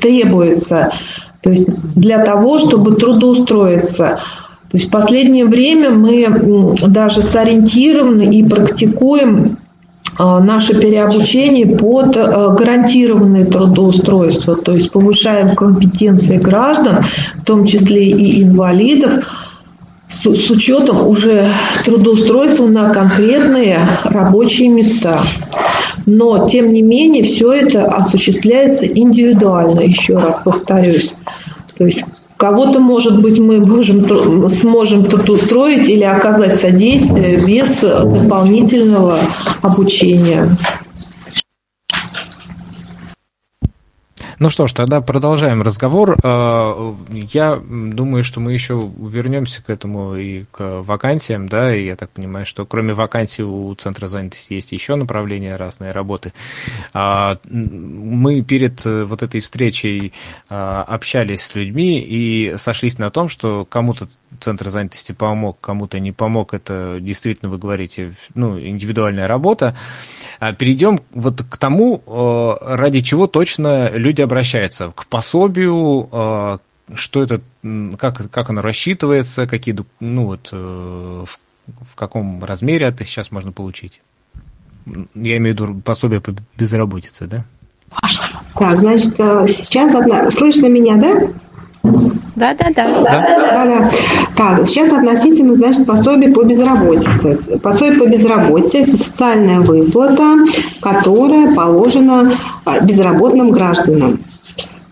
[0.00, 0.92] требуется.
[1.40, 4.20] То есть для того, чтобы трудоустроиться.
[4.72, 6.26] То есть в последнее время мы
[6.88, 9.58] даже сориентированы и практикуем
[10.18, 17.04] а, наше переобучение под а, гарантированное трудоустройство, то есть повышаем компетенции граждан,
[17.36, 19.30] в том числе и инвалидов,
[20.08, 21.48] с, с учетом уже
[21.84, 25.20] трудоустройства на конкретные рабочие места.
[26.06, 31.12] Но, тем не менее, все это осуществляется индивидуально, еще раз повторюсь.
[31.76, 32.04] То есть
[32.42, 34.00] Кого-то, может быть, мы можем,
[34.50, 39.16] сможем устроить или оказать содействие без дополнительного
[39.60, 40.48] обучения.
[44.42, 46.16] Ну что ж, тогда продолжаем разговор.
[46.20, 51.94] Э, я думаю, что мы еще вернемся к этому и к вакансиям, да, и я
[51.94, 56.32] так понимаю, что кроме вакансий у Центра занятости есть еще направления разные работы.
[56.92, 60.12] А, мы перед э, вот этой встречей
[60.50, 64.08] э, общались с людьми и сошлись на том, что кому-то
[64.42, 66.54] Центр занятости помог, кому-то не помог.
[66.54, 69.76] Это действительно, вы говорите, ну, индивидуальная работа.
[70.40, 72.02] А перейдем вот к тому,
[72.60, 76.58] ради чего точно люди обращаются к пособию, э,
[76.94, 77.40] что это,
[77.96, 81.38] как, как оно рассчитывается, какие, ну вот, э, в,
[81.92, 84.00] в каком размере это сейчас можно получить?
[84.86, 87.44] Я имею в виду пособие по безработице, да?
[88.54, 90.30] Так, значит, э, сейчас одна...
[90.30, 91.28] Слышно меня, да?
[91.82, 93.02] Да, да, да.
[93.02, 93.90] Да, да.
[94.36, 97.58] Так, сейчас относительно, значит, пособие по безработице.
[97.58, 100.38] Пособие по безработице– это социальная выплата,
[100.80, 102.32] которая положена
[102.64, 104.20] а, безработным гражданам.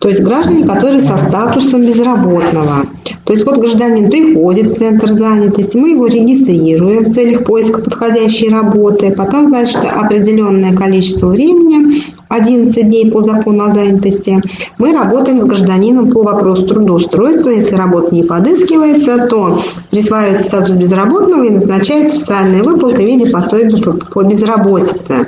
[0.00, 2.86] То есть граждане, которые со статусом безработного.
[3.24, 8.48] То есть вот гражданин приходит в центр занятости, мы его регистрируем в целях поиска подходящей
[8.48, 14.40] работы, потом, значит, определенное количество времени 11 дней по закону о занятости,
[14.78, 17.50] мы работаем с гражданином по вопросу трудоустройства.
[17.50, 23.76] Если работа не подыскивается, то присваивается статус безработного и назначается социальные выплаты в виде пособия
[24.12, 25.26] по безработице.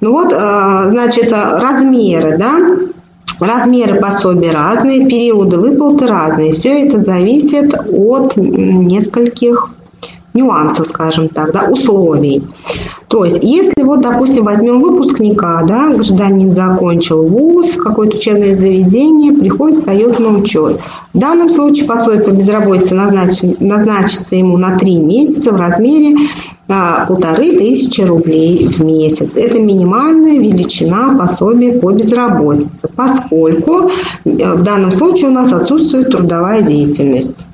[0.00, 2.56] Ну вот, э, значит, размеры, да,
[3.40, 6.52] Размеры пособий разные, периоды выплаты разные.
[6.52, 9.70] Все это зависит от нескольких
[10.34, 12.42] нюансов, скажем так, да, условий.
[13.08, 19.76] То есть, если вот, допустим, возьмем выпускника, да, гражданин закончил вуз, какое-то учебное заведение, приходит,
[19.76, 20.80] встает на учет.
[21.12, 26.16] В данном случае пособие по безработице назначен, назначится ему на три месяца в размере
[26.68, 29.36] а, полторы тысячи рублей в месяц.
[29.36, 33.90] Это минимальная величина пособия по безработице, поскольку
[34.24, 37.46] э, в данном случае у нас отсутствует трудовая деятельность.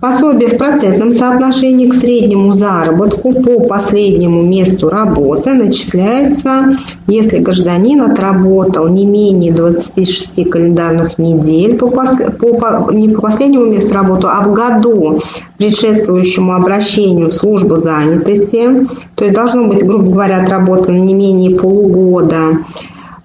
[0.00, 8.88] Пособие в процентном соотношении к среднему заработку по последнему месту работы начисляется, если гражданин отработал
[8.88, 15.22] не менее 26 календарных недель по, по, не по последнему месту работы, а в году,
[15.56, 18.86] предшествующему обращению в службу занятости.
[19.14, 22.58] То есть должно быть, грубо говоря, отработано не менее полугода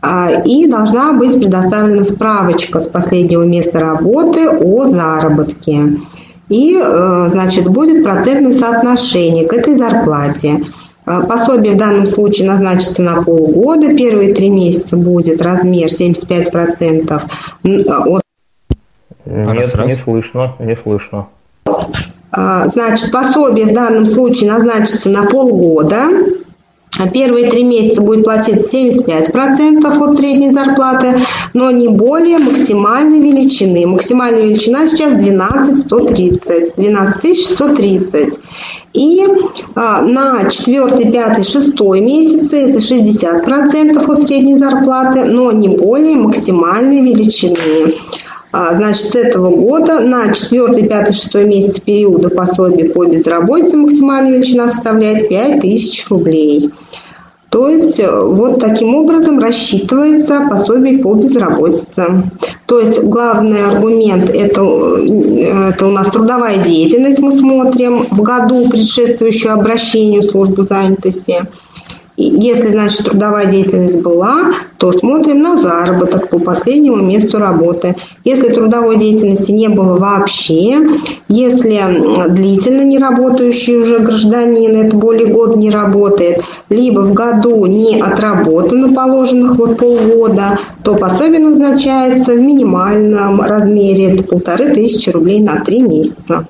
[0.02, 5.98] а, и должна быть предоставлена справочка с последнего места работы о заработке
[6.52, 10.66] и, э, значит, будет процентное соотношение к этой зарплате.
[11.06, 13.96] Э, пособие в данном случае назначится на полгода.
[13.96, 17.22] Первые три месяца будет размер 75%
[17.64, 18.22] э, от...
[19.26, 21.28] Нет, раз, не слышно, не слышно.
[22.34, 26.08] Значит, пособие в данном случае назначится на полгода.
[27.00, 31.22] А первые три месяца будет платить 75% от средней зарплаты,
[31.54, 33.88] но не более максимальной величины.
[33.88, 38.40] Максимальная величина сейчас 12 130, 12 130.
[38.94, 39.26] И
[39.76, 47.02] а, на 4, 5, 6 месяцы это 60% от средней зарплаты, но не более максимальной
[47.02, 47.94] величины.
[48.54, 54.34] А, значит, с этого года на 4, 5, 6 месяц периода пособия по безработице максимальная
[54.34, 56.70] величина составляет 5000 рублей.
[57.52, 62.24] То есть э, вот таким образом рассчитывается пособие по безработице.
[62.66, 68.70] То есть главный аргумент это, э, это у нас трудовая деятельность, мы смотрим в году,
[68.70, 71.45] предшествующую обращению в службу занятости–
[72.24, 77.95] если, значит, трудовая деятельность была, то смотрим на заработок по последнему месту работы.
[78.24, 80.80] Если трудовой деятельности не было вообще,
[81.28, 87.99] если длительно не работающий уже гражданин, это более года не работает, либо в году не
[87.99, 95.63] отработано положенных вот полгода, то пособие назначается в минимальном размере, это полторы тысячи рублей на
[95.63, 96.47] три месяца.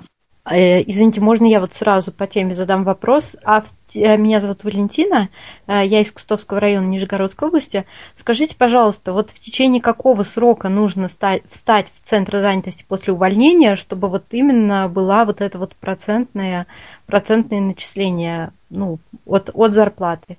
[0.49, 3.37] Э, извините, можно я вот сразу по теме задам вопрос?
[3.43, 3.63] А
[3.93, 5.29] э, меня зовут Валентина,
[5.67, 7.85] э, я из Кустовского района Нижегородской области.
[8.15, 13.75] Скажите, пожалуйста, вот в течение какого срока нужно стать, встать в центр занятости после увольнения,
[13.75, 16.65] чтобы вот именно была вот это вот процентное,
[17.05, 20.37] процентное начисление ну, от, от зарплаты?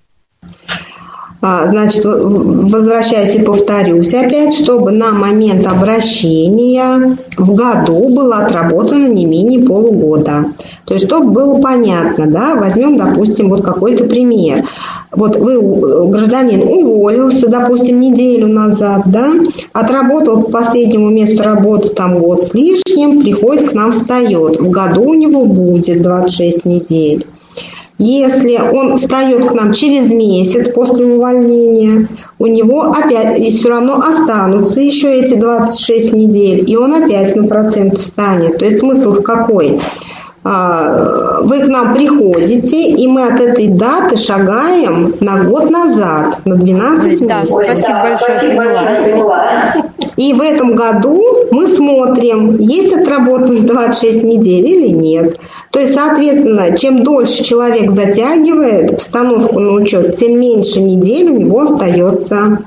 [1.45, 9.27] А, значит, возвращаясь и повторюсь опять, чтобы на момент обращения в году было отработано не
[9.27, 10.45] менее полугода.
[10.85, 14.65] То есть, чтобы было понятно, да, возьмем, допустим, вот какой-то пример.
[15.11, 15.61] Вот вы,
[16.11, 19.33] гражданин, уволился, допустим, неделю назад, да,
[19.73, 24.61] отработал к последнему месту работы там год с лишним, приходит к нам, встает.
[24.61, 27.27] В году у него будет 26 недель.
[28.05, 32.09] Если он встает к нам через месяц после увольнения,
[32.41, 37.47] у него опять и все равно останутся еще эти 26 недель, и он опять на
[37.47, 38.59] процент встанет.
[38.59, 39.79] То есть смысл в какой?
[40.45, 46.57] А, вы к нам приходите, и мы от этой даты шагаем на год назад, на
[46.57, 47.29] 12 месяцев.
[47.29, 49.75] Да, спасибо большое, поняла.
[50.17, 51.23] И в этом году
[51.53, 55.39] мы смотрим, есть отработаны 26 недель или нет.
[55.71, 61.61] То есть, соответственно, чем дольше человек затягивает постановку на учет, тем меньше недель у него
[61.61, 62.59] остается.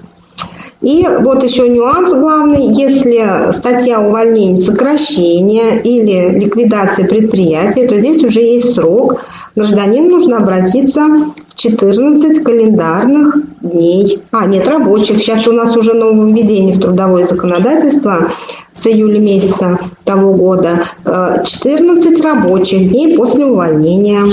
[0.85, 8.41] И вот еще нюанс главный, если статья увольнения сокращения или ликвидация предприятия, то здесь уже
[8.41, 9.25] есть срок.
[9.55, 14.19] Гражданин нужно обратиться в 14 календарных дней.
[14.29, 15.23] А, нет, рабочих.
[15.23, 18.29] Сейчас у нас уже нововведение в трудовое законодательство
[18.71, 20.83] с июля месяца того года.
[21.03, 24.31] 14 рабочих дней после увольнения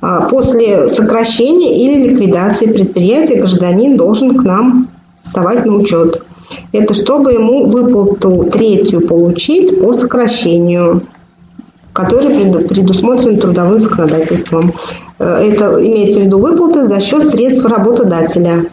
[0.00, 4.85] а, после сокращения или ликвидации предприятия гражданин должен к нам
[5.26, 6.22] вставать на учет.
[6.72, 11.02] Это чтобы ему выплату третью получить по сокращению,
[11.92, 12.34] который
[12.68, 14.72] предусмотрен трудовым законодательством.
[15.18, 18.66] Э, это имеется в виду выплаты за счет средств работодателя.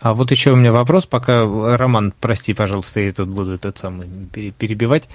[0.00, 1.44] А вот еще у меня вопрос, пока,
[1.76, 4.06] Роман, прости, пожалуйста, я тут буду этот самый
[4.58, 5.08] перебивать.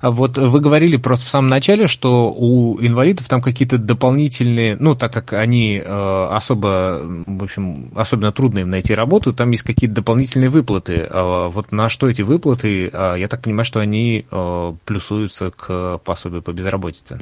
[0.00, 4.94] А вот вы говорили просто в самом начале, что у инвалидов там какие-то дополнительные, ну,
[4.94, 9.96] так как они э, особо, в общем, особенно трудно им найти работу, там есть какие-то
[9.96, 11.06] дополнительные выплаты.
[11.10, 12.90] А вот на что эти выплаты?
[12.92, 17.20] А я так понимаю, что они э, плюсуются к пособию по безработице.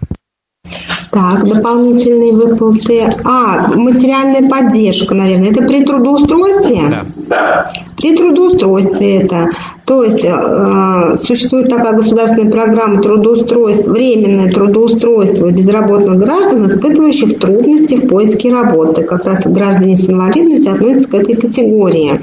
[1.16, 3.10] Так, дополнительные выплаты.
[3.24, 5.50] А, материальная поддержка, наверное.
[5.50, 7.06] Это при трудоустройстве?
[7.26, 7.70] Да.
[7.96, 9.48] При трудоустройстве это.
[9.86, 18.08] То есть э, существует такая государственная программа трудоустройства, временное трудоустройство безработных граждан, испытывающих трудности в
[18.08, 19.02] поиске работы.
[19.02, 22.20] Как раз граждане с инвалидностью относятся к этой категории.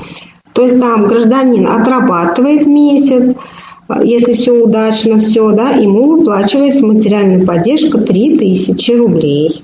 [0.54, 3.36] То есть там гражданин отрабатывает месяц,
[4.04, 9.64] если все удачно, все, да, ему выплачивается материальная поддержка 3000 рублей.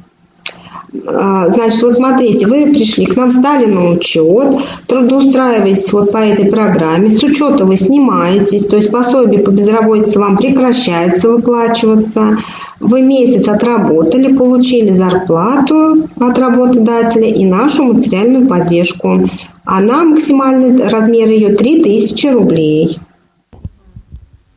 [1.07, 6.45] А, значит, вот смотрите, вы пришли к нам, стали на учет, трудоустраиваетесь вот по этой
[6.45, 12.37] программе, с учета вы снимаетесь, то есть пособие по безработице вам прекращается выплачиваться,
[12.79, 19.29] вы месяц отработали, получили зарплату от работодателя и нашу материальную поддержку.
[19.65, 22.97] Она максимальный размер ее 3000 рублей.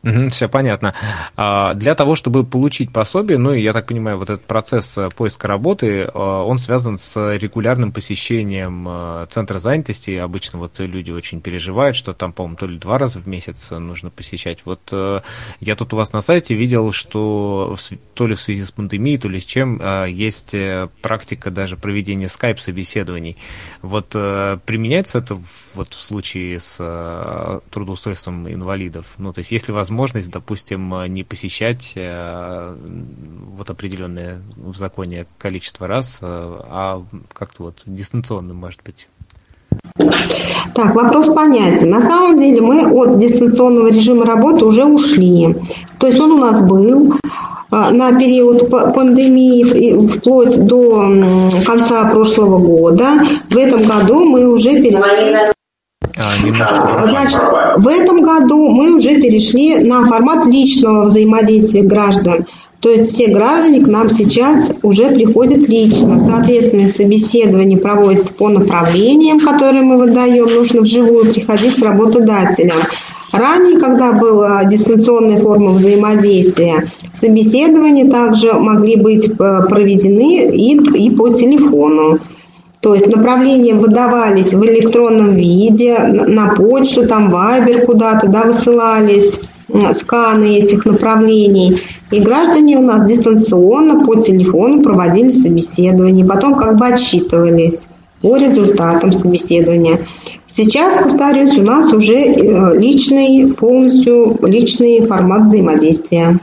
[0.03, 0.93] Угу, все понятно.
[1.37, 5.07] А, для того, чтобы получить пособие, ну и я так понимаю, вот этот процесс э,
[5.15, 10.11] поиска работы, э, он связан с регулярным посещением э, центра занятости.
[10.11, 14.09] Обычно вот люди очень переживают, что там, по-моему, то ли два раза в месяц нужно
[14.09, 14.59] посещать.
[14.65, 17.77] Вот я тут у вас на сайте видел, что
[18.13, 20.55] то ли в связи с пандемией, то ли с чем, есть
[21.01, 23.37] практика даже проведения скайп-собеседований.
[23.81, 25.39] Вот применяется это
[25.73, 29.05] вот в случае с трудоустройством инвалидов?
[29.17, 32.75] Ну, то есть, если возможно возможность, допустим, э, не посещать э,
[33.57, 37.01] вот определенное в законе количество раз, э, а
[37.33, 39.07] как-то вот дистанционно, может быть.
[40.75, 41.89] Так, вопрос понятен.
[41.89, 45.55] На самом деле мы от дистанционного режима работы уже ушли.
[45.99, 47.15] То есть он у нас был,
[47.71, 53.23] на период пандемии вплоть до конца прошлого года.
[53.49, 55.52] В этом году мы уже перешли
[56.17, 57.41] а, Значит,
[57.77, 62.45] в этом году мы уже перешли на формат личного взаимодействия граждан.
[62.83, 66.19] То есть все граждане к нам сейчас уже приходят лично.
[66.19, 70.53] Соответственно, собеседование проводится по направлениям, которые мы выдаем.
[70.53, 72.75] Нужно вживую приходить с работодателем.
[73.31, 79.31] Ранее, когда была дистанционная форма взаимодействия, собеседования также могли быть э,
[79.67, 82.19] проведены и, и по телефону.
[82.83, 89.39] То есть направления выдавались в электронном виде, на почту, там вайбер куда-то, да, высылались
[89.93, 91.77] сканы этих направлений.
[92.11, 97.87] И граждане у нас дистанционно по телефону проводили собеседование, потом как бы отчитывались
[98.21, 99.99] по результатам собеседования.
[100.53, 106.37] Сейчас, повторюсь, у нас уже э, личный, полностью личный формат взаимодействия.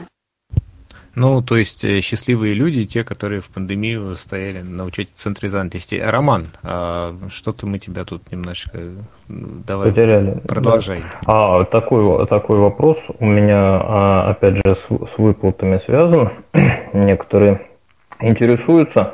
[1.15, 5.95] Ну, то есть э, счастливые люди, те, которые в пандемию стояли на учете центре занятости.
[5.95, 8.79] Роман, а что-то мы тебя тут немножко
[9.27, 10.39] давай потеряли.
[10.47, 10.99] Продолжай.
[11.25, 11.59] Да.
[11.59, 16.29] А такой такой вопрос у меня а, опять же с, с выплатами связан.
[16.93, 17.61] Некоторые
[18.21, 19.13] интересуются.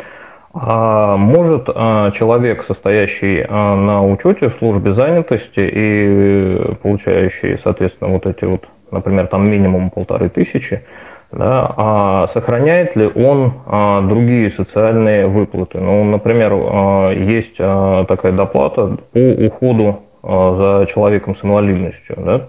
[0.53, 8.25] А может а, человек, состоящий а, на учете в службе занятости и получающий, соответственно, вот
[8.25, 10.83] эти вот, например, там минимум полторы тысячи,
[11.31, 15.79] да, а сохраняет ли он а, другие социальные выплаты.
[15.79, 20.55] Ну, например, а, есть а, такая доплата по уходу а,
[20.85, 22.15] за человеком с инвалидностью.
[22.17, 22.47] Да?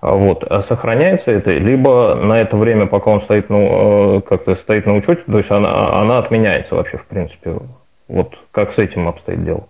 [0.00, 4.86] А вот, а сохраняется это, либо на это время, пока он стоит, ну, как-то стоит
[4.86, 7.56] на учете, то есть она, она отменяется вообще, в принципе.
[8.08, 9.64] Вот как с этим обстоит дело?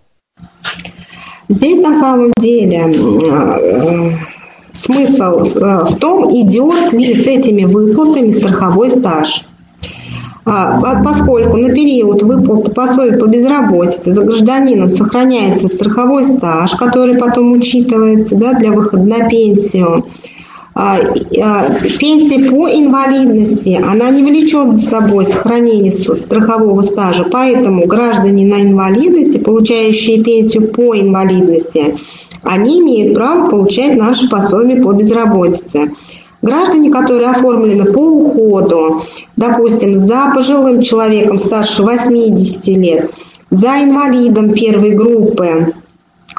[1.49, 4.11] Здесь на самом деле э,
[4.81, 9.45] Смысл э, в том, идет ли с этими выплатами страховой стаж.
[10.43, 17.51] А, поскольку на период выплаты пособия по безработице за гражданином сохраняется страховой стаж, который потом
[17.51, 20.05] учитывается да, для выхода на пенсию,
[20.73, 21.69] а, а,
[21.99, 29.37] пенсия по инвалидности, она не влечет за собой сохранение страхового стажа, поэтому граждане на инвалидности,
[29.37, 31.97] получающие пенсию по инвалидности,
[32.43, 35.91] они имеют право получать наши пособия по безработице.
[36.41, 39.03] Граждане, которые оформлены по уходу,
[39.37, 43.11] допустим, за пожилым человеком старше 80 лет,
[43.51, 45.73] за инвалидом первой группы,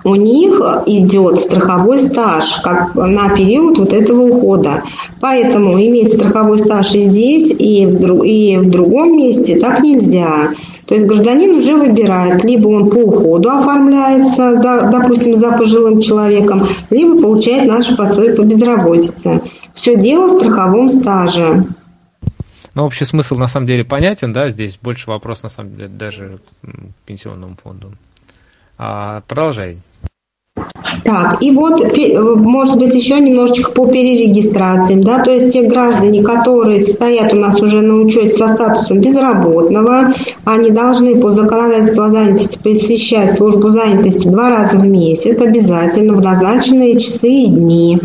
[0.04, 4.82] у них идет страховой стаж как на период вот этого ухода.
[5.20, 10.50] Поэтому иметь страховой стаж и здесь, и в, и в другом месте так нельзя.
[10.92, 16.66] То есть гражданин уже выбирает, либо он по уходу оформляется, за, допустим, за пожилым человеком,
[16.90, 19.40] либо получает наше пособие по безработице.
[19.72, 21.64] Все дело в страховом стаже.
[22.74, 26.40] Ну, общий смысл на самом деле понятен, да, здесь больше вопрос на самом деле даже
[26.60, 26.68] к
[27.06, 27.94] пенсионному фонду.
[28.76, 29.78] А, продолжай.
[31.04, 31.82] Так, и вот,
[32.36, 37.60] может быть, еще немножечко по перерегистрациям, да, то есть те граждане, которые стоят у нас
[37.60, 40.12] уже на учете со статусом безработного,
[40.44, 46.20] они должны по законодательству о занятости посещать службу занятости два раза в месяц обязательно в
[46.20, 47.98] назначенные часы и дни.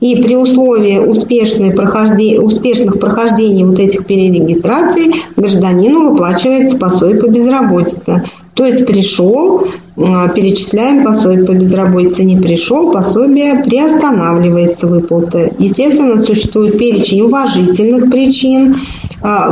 [0.00, 8.24] И при условии успешных прохождений вот этих перерегистраций гражданину выплачивается пособие по безработице.
[8.54, 15.52] То есть пришел, а, перечисляем пособие по безработице, не пришел, пособие приостанавливается выплаты.
[15.58, 18.76] Естественно, существует перечень уважительных причин,
[19.20, 19.50] а,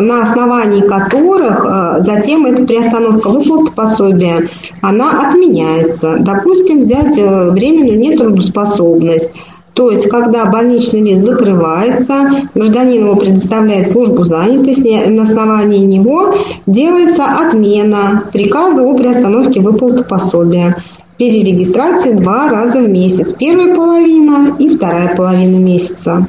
[0.00, 4.48] на основании которых а, затем эта приостановка выплаты пособия,
[4.82, 6.16] она отменяется.
[6.20, 9.30] Допустим, взять э, временную нетрудоспособность.
[9.74, 16.34] То есть, когда больничный лист закрывается, гражданин его предоставляет службу занятости, на основании него
[16.66, 20.76] делается отмена приказа о приостановке выплаты пособия.
[21.16, 23.34] Перерегистрации два раза в месяц.
[23.34, 26.26] Первая половина и вторая половина месяца.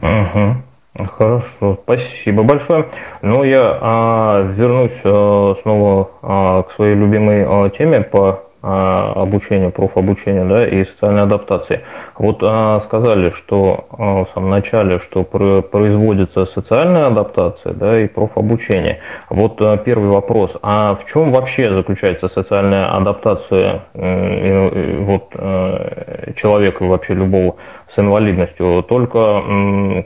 [0.00, 1.06] Угу.
[1.16, 2.86] Хорошо, спасибо большое.
[3.22, 10.44] Ну, я а, вернусь а, снова а, к своей любимой а, теме по обучения, профобучения
[10.44, 11.80] да, и социальной адаптации.
[12.16, 19.00] Вот а, сказали, что а, в самом начале, что производится социальная адаптация да, и профобучение.
[19.30, 25.30] Вот первый вопрос, а в чем вообще заключается социальная адаптация вот,
[26.36, 27.56] человека вообще любого
[27.92, 28.84] с инвалидностью?
[28.88, 29.42] Только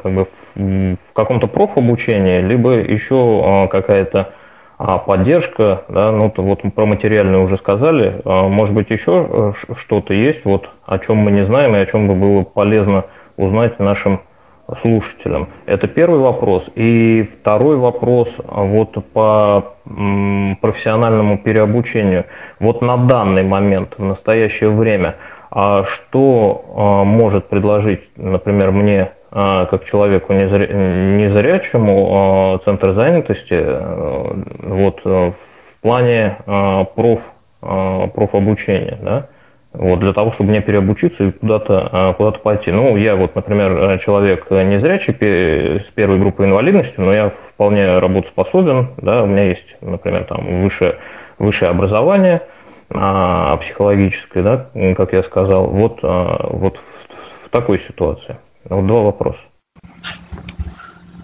[0.03, 4.33] как бы в каком-то профобучении, либо еще какая-то
[4.79, 9.53] а поддержка, да, ну то вот про материальную уже сказали, а, может быть еще э,
[9.79, 13.05] что-то есть, вот о чем мы не знаем и о чем бы было полезно
[13.37, 14.21] узнать нашим
[14.83, 15.49] слушателям.
[15.67, 16.69] Это первый вопрос.
[16.75, 22.25] И второй вопрос вот по профессиональному переобучению.
[22.59, 25.17] Вот на данный момент, в настоящее время,
[25.51, 31.81] а что а, может предложить, например, мне а, как человеку незрячему
[32.65, 35.35] центр занятости э, вот, в
[35.83, 36.39] плане
[36.95, 37.21] проф,
[37.61, 39.27] профобучения, да?
[39.73, 42.71] вот, для того, чтобы мне переобучиться и куда-то куда пойти.
[42.73, 49.23] Ну, я вот, например, человек незрячий с первой группы инвалидности, но я вполне работоспособен, да,
[49.23, 50.97] у меня есть, например, там высшее,
[51.39, 52.43] высшее образование
[52.91, 58.37] а, психологическое, да, как я сказал, вот, а, вот в, в такой ситуации.
[58.69, 59.39] Вот два вопроса.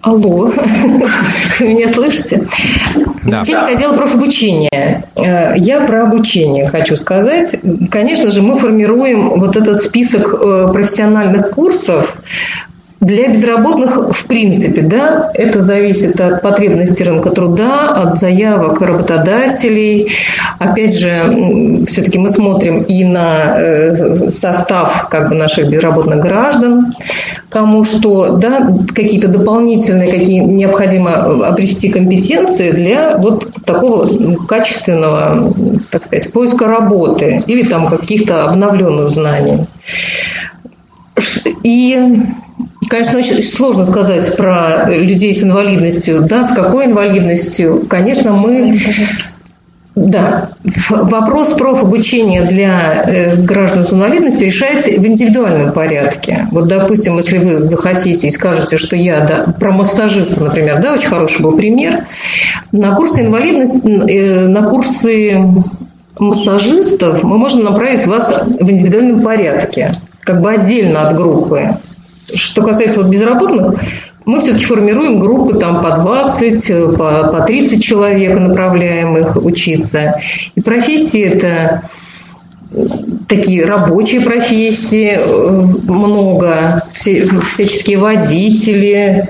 [0.01, 0.51] Алло,
[1.59, 2.45] вы меня слышите?
[3.23, 3.39] Да.
[3.39, 5.05] Начальник отдела профобучения.
[5.15, 7.55] Э, я про обучение хочу сказать.
[7.89, 12.17] Конечно же, мы формируем вот этот список э, профессиональных курсов,
[13.03, 20.11] для безработных, в принципе, да, это зависит от потребностей рынка труда, от заявок работодателей.
[20.57, 26.93] Опять же, все-таки мы смотрим и на э, состав как бы, наших безработных граждан,
[27.49, 35.53] кому что, да, какие-то дополнительные, какие необходимо обрести компетенции для вот такого качественного,
[35.91, 39.67] так сказать, поиска работы или там каких-то обновленных знаний.
[41.63, 41.99] И
[42.89, 46.21] Конечно, очень сложно сказать про людей с инвалидностью.
[46.21, 47.85] Да, с какой инвалидностью?
[47.87, 48.79] Конечно, мы
[49.95, 50.49] да.
[50.89, 56.47] Вопрос профобучения для э, граждан с инвалидностью решается в индивидуальном порядке.
[56.51, 61.09] Вот, допустим, если вы захотите и скажете, что я да, про массажиста, например, да, очень
[61.09, 62.05] хороший был пример,
[62.71, 65.37] на курсы инвалидности, э, на курсы
[66.17, 71.77] массажистов мы можем направить вас в индивидуальном порядке, как бы отдельно от группы.
[72.33, 73.81] Что касается вот безработных,
[74.25, 80.21] мы все-таки формируем группы там по 20, по, по 30 человек, направляем их учиться.
[80.55, 81.89] И профессии это
[83.27, 89.29] такие рабочие профессии э, много, все, всяческие водители,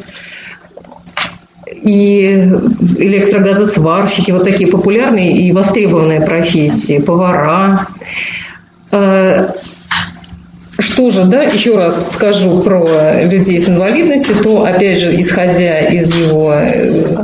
[1.84, 2.50] и
[2.98, 7.88] электрогазосварщики, вот такие популярные и востребованные профессии, повара.
[10.80, 16.16] Что же, да, еще раз скажу про людей с инвалидностью, то, опять же, исходя из
[16.16, 17.24] его э,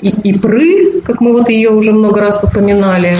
[0.00, 3.16] и, ИПРы, как мы вот ее уже много раз упоминали,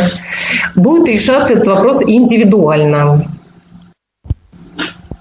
[0.74, 3.26] будет решаться этот вопрос индивидуально.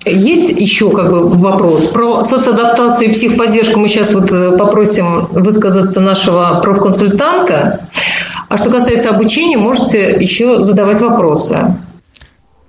[0.05, 3.79] Есть еще как бы вопрос про соцадаптацию и психподдержку.
[3.79, 7.81] Мы сейчас вот э, попросим высказаться нашего профконсультанта.
[8.49, 11.75] А что касается обучения, можете еще задавать вопросы.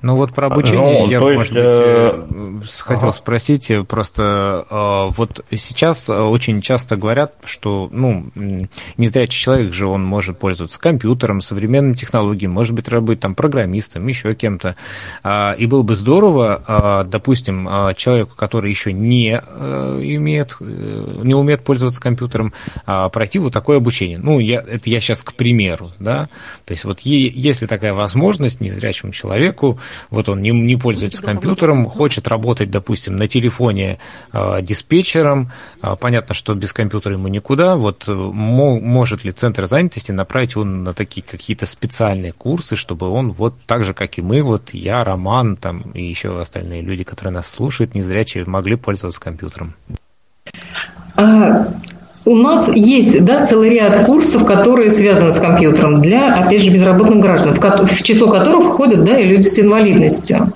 [0.02, 3.12] Ну вот про обучение ну, я, может есть, быть, э, э, хотел ага.
[3.16, 4.66] спросить, э, просто
[5.16, 8.26] вот сейчас очень часто говорят, что, ну,
[8.96, 14.34] незрячий человек же, он может пользоваться компьютером, современными технологиями, может быть, работать там программистом, еще
[14.34, 14.74] кем-то.
[15.22, 21.64] А, и было бы здорово, а, допустим, а, человеку, который еще не имеет, не умеет
[21.64, 22.52] пользоваться компьютером,
[22.84, 24.18] пройти вот такое обучение.
[24.18, 26.28] Ну, я, это я сейчас к примеру, да,
[26.64, 29.78] то есть вот если такая возможность незрячему человеку,
[30.10, 33.98] вот он не, не пользуется компьютером, хочет работать, допустим, на телефоне
[34.32, 35.50] э, диспетчером,
[35.82, 40.52] э, понятно, что без компьютера ему никуда, вот э, мо, может ли Центр занятости направить
[40.52, 44.70] его на такие какие-то специальные курсы, чтобы он вот так же, как и мы, вот
[44.72, 49.74] я, Роман, там и еще остальные люди, которые нас слушают, незрячие, могли пользоваться компьютером?
[52.24, 57.18] У нас есть да, целый ряд курсов, которые связаны с компьютером для, опять же, безработных
[57.18, 60.52] граждан, в, в число которых входят да, и люди с инвалидностью.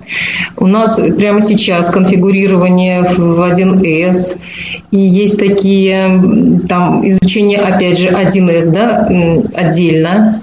[0.56, 4.38] У нас прямо сейчас конфигурирование в 1С,
[4.92, 9.08] и есть такие, там, изучение, опять же, 1С, да,
[9.54, 10.42] отдельно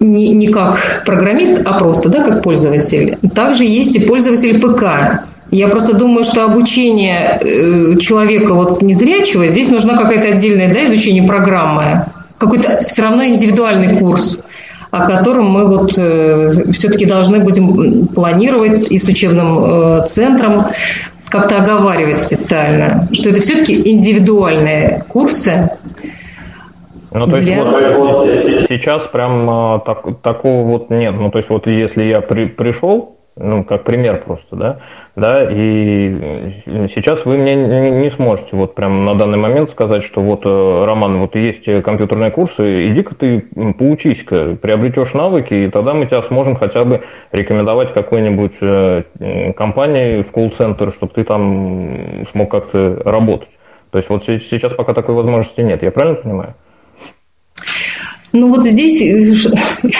[0.00, 3.18] не, не как программист, а просто да, как пользователь.
[3.34, 5.22] Также есть и пользователь ПК.
[5.50, 11.24] Я просто думаю, что обучение э, человека вот незрячего, здесь нужна какая-то отдельная да, изучение
[11.24, 12.04] программы,
[12.38, 14.42] какой-то все равно индивидуальный курс
[14.90, 20.64] о котором мы вот э, все-таки должны будем планировать и с учебным э, центром
[21.28, 25.70] как-то оговаривать специально, что это все-таки индивидуальные курсы.
[27.12, 27.58] Ну, то для...
[27.58, 28.26] есть вот
[28.68, 31.14] сейчас прям так, такого вот нет.
[31.14, 34.78] Ну, то есть вот если я при, пришел ну, как пример просто, да,
[35.16, 36.62] да, и
[36.94, 41.18] сейчас вы мне не сможете вот прям на данный момент сказать, что вот, э, Роман,
[41.18, 43.40] вот есть компьютерные курсы, иди-ка ты
[43.78, 50.30] поучись-ка, приобретешь навыки, и тогда мы тебя сможем хотя бы рекомендовать какой-нибудь э, компании в
[50.30, 53.50] колл-центр, чтобы ты там смог как-то работать.
[53.90, 56.54] То есть вот сейчас пока такой возможности нет, я правильно понимаю?
[58.32, 59.02] Ну вот здесь,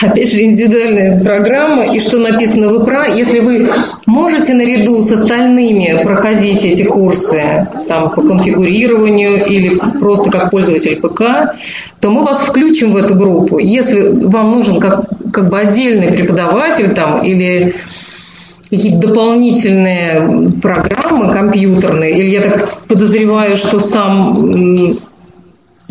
[0.01, 3.69] опять же, индивидуальная программа, и что написано в ИПРА, если вы
[4.05, 11.55] можете наряду с остальными проходить эти курсы там, по конфигурированию или просто как пользователь ПК,
[11.99, 13.59] то мы вас включим в эту группу.
[13.59, 17.75] Если вам нужен как, как бы отдельный преподаватель там, или
[18.69, 24.95] какие-то дополнительные программы компьютерные, или я так подозреваю, что сам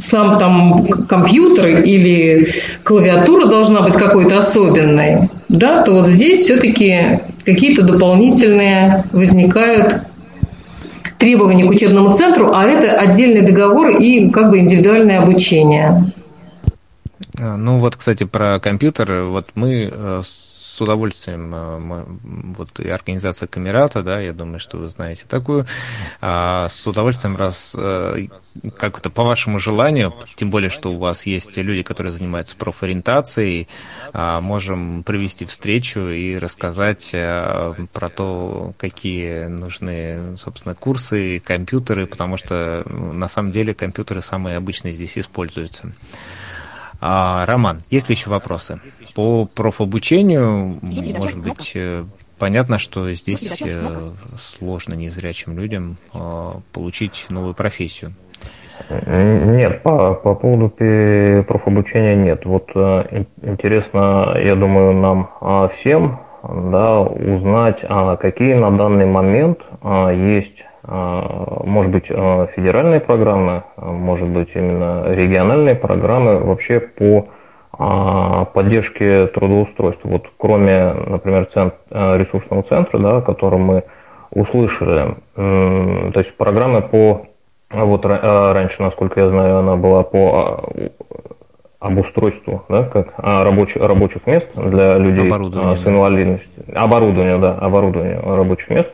[0.00, 2.48] сам там компьютер или
[2.82, 10.02] клавиатура должна быть какой-то особенной, да, то вот здесь все-таки какие-то дополнительные возникают
[11.18, 16.04] требования к учебному центру, а это отдельный договор и как бы индивидуальное обучение.
[17.38, 19.24] А, ну вот, кстати, про компьютер.
[19.24, 20.22] Вот мы э,
[20.80, 22.04] с удовольствием, э,
[22.56, 25.66] вот и организация Камерата, да, я думаю, что вы знаете такую,
[26.22, 28.28] а, с удовольствием раз, э,
[28.78, 33.68] как это по вашему желанию, тем более, что у вас есть люди, которые занимаются профориентацией,
[34.14, 42.38] а, можем провести встречу и рассказать э, про то, какие нужны, собственно, курсы, компьютеры, потому
[42.38, 45.92] что на самом деле компьютеры самые обычные здесь используются.
[47.00, 48.80] А, Роман, есть ли еще вопросы?
[49.14, 52.04] По профобучению, может быть, э,
[52.38, 58.12] понятно, что здесь э, сложно незрячим людям э, получить новую профессию.
[58.88, 60.70] Нет, по, по поводу
[61.46, 62.46] профобучения нет.
[62.46, 62.70] Вот
[63.42, 70.64] интересно, я думаю, нам а, всем да, узнать, а какие на данный момент а, есть
[70.82, 77.28] может быть, а, федеральные программы, а, может быть, именно региональные программы вообще по
[78.52, 80.08] поддержке трудоустройства.
[80.08, 83.84] Вот кроме, например, центр, ресурсного центра, да, о котором мы
[84.32, 87.28] услышали, то есть программы по,
[87.70, 90.68] вот раньше, насколько я знаю, она была по
[91.78, 98.92] обустройству, да, как рабочих, рабочих мест для людей с инвалидностью, оборудование, да, оборудование рабочих мест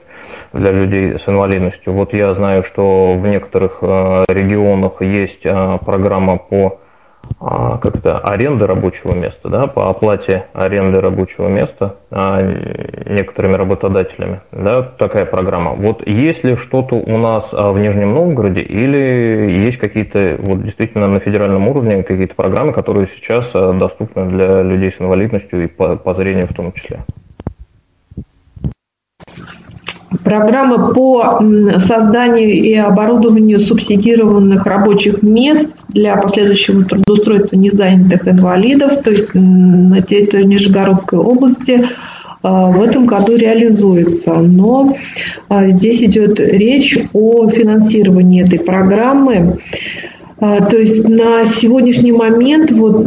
[0.57, 1.93] для людей с инвалидностью.
[1.93, 6.79] Вот я знаю, что в некоторых э, регионах есть э, программа по
[7.41, 14.83] а, как это, аренды рабочего места, да, по оплате аренды рабочего места некоторыми работодателями, да,
[14.83, 15.73] такая программа.
[15.73, 21.19] Вот есть ли что-то у нас в Нижнем Новгороде или есть какие-то, вот действительно на
[21.19, 26.47] федеральном уровне какие-то программы, которые сейчас доступны для людей с инвалидностью и по, по зрению
[26.47, 27.01] в том числе?
[30.23, 31.41] Программа по
[31.79, 40.45] созданию и оборудованию субсидированных рабочих мест для последующего трудоустройства незанятых инвалидов, то есть на территории
[40.45, 41.89] Нижегородской области,
[42.47, 44.35] а, в этом году реализуется.
[44.35, 44.95] Но
[45.49, 49.59] а, здесь идет речь о финансировании этой программы.
[50.39, 53.05] А, то есть на сегодняшний момент вот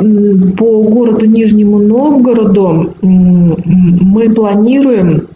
[0.57, 5.28] по городу Нижнему Новгороду мы планируем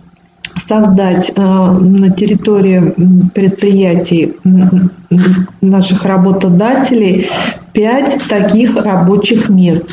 [0.67, 2.93] создать э, на территории
[3.33, 4.33] предприятий
[5.61, 7.29] наших работодателей
[7.73, 9.87] пять таких рабочих мест.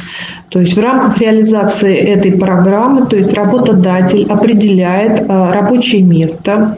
[0.50, 6.76] То есть в рамках реализации этой программы, то есть работодатель определяет э, рабочее место,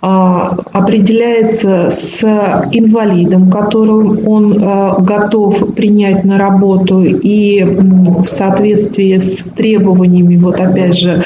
[0.00, 2.22] определяется с
[2.72, 10.96] инвалидом, которого он а, готов принять на работу и в соответствии с требованиями, вот опять
[10.96, 11.24] же,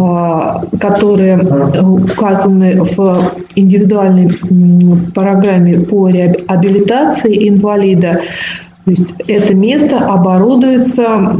[0.00, 4.30] а, которые указаны в индивидуальной
[5.12, 8.20] программе по реабилитации инвалида,
[8.84, 11.36] то есть это место оборудуется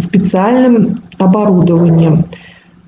[0.00, 2.24] специальным оборудованием.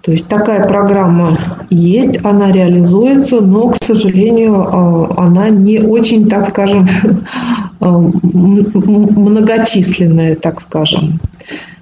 [0.06, 1.36] То есть такая программа
[1.68, 6.86] есть, она реализуется, но, к сожалению, а, она не очень, так скажем,
[7.80, 11.18] а, многочисленная, так скажем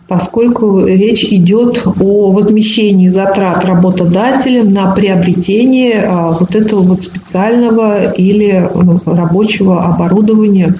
[0.06, 8.68] поскольку речь идет о возмещении затрат работодателем на приобретение а, вот этого вот специального или
[9.06, 10.74] рабочего оборудования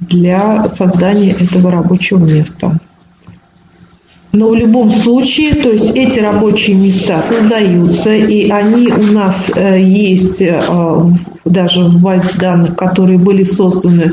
[0.00, 2.78] для создания этого рабочего места.
[4.32, 9.80] Но в любом случае, то есть эти рабочие места создаются, и они у нас э,
[9.80, 10.62] есть э,
[11.44, 14.12] даже в базе данных, которые были созданы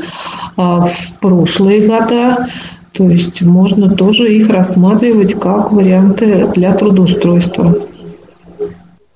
[0.56, 2.48] в прошлые года.
[2.92, 7.76] То есть можно тоже их рассматривать как варианты для трудоустройства.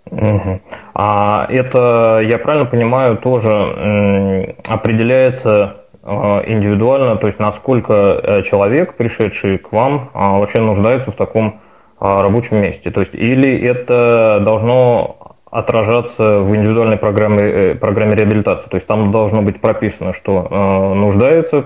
[0.08, 0.60] Угу.
[0.94, 10.10] А это, я правильно понимаю, тоже определяется индивидуально, то есть насколько человек, пришедший к вам,
[10.12, 11.60] вообще нуждается в таком
[12.00, 12.90] рабочем месте.
[12.90, 15.22] То есть или это должно
[15.52, 18.68] отражаться в индивидуальной программе, э, программе реабилитации.
[18.70, 21.64] То есть там должно быть прописано, что э, нуждается э,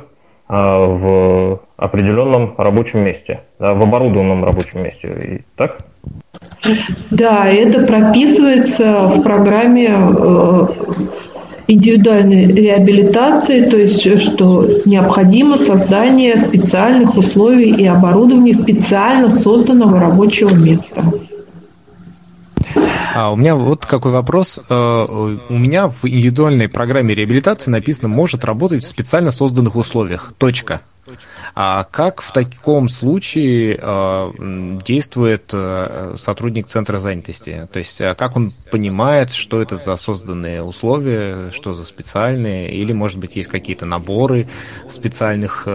[0.48, 5.08] в определенном рабочем месте, да, в оборудованном рабочем месте.
[5.08, 5.78] И, так?
[7.12, 10.66] Да, это прописывается в программе э,
[11.68, 21.04] индивидуальной реабилитации, то есть что необходимо создание специальных условий и оборудования специально созданного рабочего места.
[23.16, 24.60] А у меня вот какой вопрос.
[24.68, 25.06] Э,
[25.48, 30.34] у меня в индивидуальной программе реабилитации написано «может работать в специально созданных условиях».
[30.36, 30.82] Точка.
[31.54, 37.66] А как в таком случае э, действует э, сотрудник центра занятости?
[37.72, 43.18] То есть как он понимает, что это за созданные условия, что за специальные, или, может
[43.18, 44.46] быть, есть какие-то наборы
[44.90, 45.66] специальных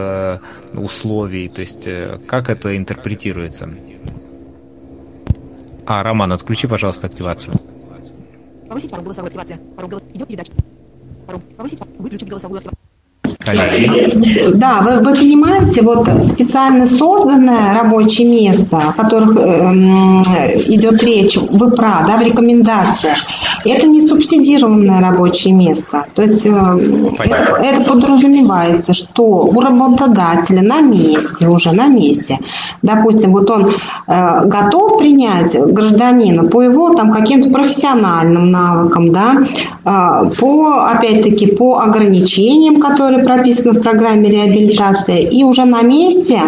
[0.74, 1.48] условий?
[1.48, 1.88] То есть
[2.28, 3.68] как это интерпретируется?
[5.94, 7.54] А, Роман, отключи, пожалуйста, активацию.
[8.70, 9.60] Повысить пару голосовой активация.
[9.76, 10.04] Пару голос...
[10.14, 10.54] Идет передача.
[11.28, 11.42] Пару...
[11.58, 12.91] Повысить, выключить голосовую активацию.
[14.54, 21.70] Да, вы, вы понимаете, вот специально созданное рабочее место, о которых э, идет речь в
[21.70, 23.18] ИПРА, да, в рекомендациях,
[23.66, 26.06] это не субсидированное рабочее место.
[26.14, 32.40] То есть э, это подразумевается, что у работодателя на месте, уже на месте,
[32.82, 33.70] допустим, вот он
[34.08, 39.38] э, готов принять гражданина по его там каким-то профессиональным навыкам, да,
[39.86, 46.42] э, по, опять-таки, по ограничениям, которые прописано в программе реабилитации, и уже на месте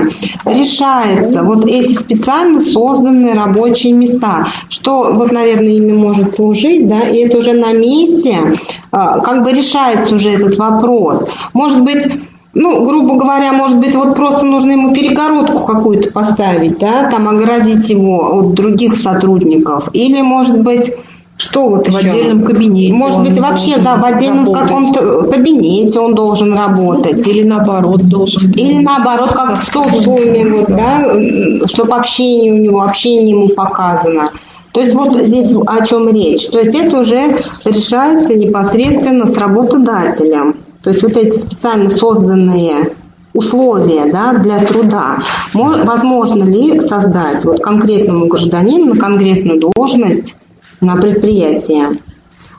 [0.46, 7.20] решается вот эти специально созданные рабочие места, что вот, наверное, ими может служить, да, и
[7.20, 8.38] это уже на месте
[8.92, 11.26] а, как бы решается уже этот вопрос.
[11.54, 12.08] Может быть,
[12.54, 17.90] ну, грубо говоря, может быть, вот просто нужно ему перегородку какую-то поставить, да, там оградить
[17.90, 19.90] его от других сотрудников.
[19.94, 20.94] Или, может быть,
[21.38, 22.10] что вот в еще?
[22.10, 22.94] отдельном кабинете.
[22.94, 27.26] Может быть, вообще, да, в отдельном каком-то кабинете он должен работать.
[27.28, 28.52] Или наоборот должен.
[28.52, 34.32] Или наоборот, как в вот, да, чтобы общение у него, общение ему показано.
[34.72, 36.48] То есть вот здесь о чем речь.
[36.48, 40.56] То есть это уже решается непосредственно с работодателем.
[40.82, 42.94] То есть вот эти специально созданные
[43.34, 45.18] условия да, для труда.
[45.54, 50.36] Возможно ли создать вот конкретному гражданину на конкретную должность
[50.84, 51.84] на предприятии.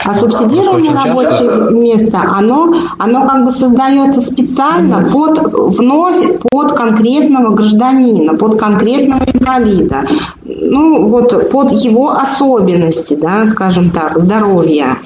[0.05, 1.71] А субсидированное рабочее часто...
[1.71, 5.41] место, оно, оно как бы создается специально под,
[5.79, 10.07] вновь под конкретного гражданина, под конкретного инвалида.
[10.45, 14.99] Ну, вот под его особенности, да, скажем так, здоровья.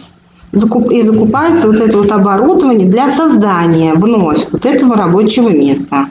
[0.52, 6.08] И закупается вот это вот оборудование для создания вновь вот этого рабочего места.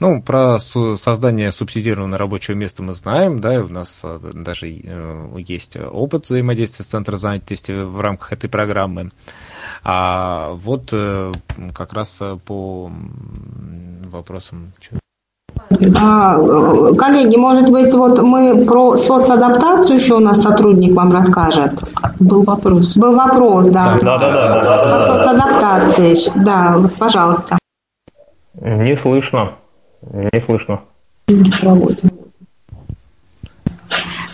[0.00, 5.76] Ну, про создание субсидированного рабочего места мы знаем, да, у нас э, даже э, есть
[5.76, 9.10] опыт взаимодействия с Центром занятости в рамках этой программы.
[9.82, 11.32] А вот э,
[11.74, 12.92] как раз по
[14.04, 14.72] вопросам...
[15.96, 16.36] А,
[16.94, 21.82] коллеги, может быть, вот мы про соцадаптацию еще у нас сотрудник вам расскажет.
[22.20, 22.96] Был вопрос.
[22.96, 23.98] Был вопрос, да.
[24.00, 24.48] Да, да, да.
[24.48, 25.24] да, да, да, да.
[25.24, 27.58] соцадаптации, да, пожалуйста.
[28.60, 29.54] Не слышно.
[30.02, 30.80] Не слышно.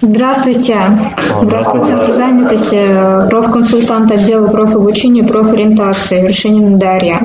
[0.00, 0.76] Здравствуйте.
[1.42, 7.22] Здравствуйте, Центр занятости, профконсультант отдела профобучения и профориентации Вершинина Дарья.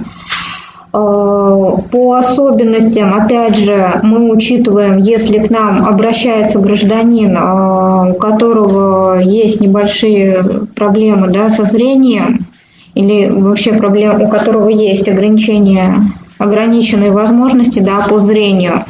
[0.91, 9.19] Э, по особенностям, опять же, мы учитываем, если к нам обращается гражданин, э, у которого
[9.19, 12.47] есть небольшие проблемы да, со зрением,
[12.95, 16.01] или вообще проблемы, у которого есть ограничения
[16.39, 18.85] ограниченные возможности да, по зрению,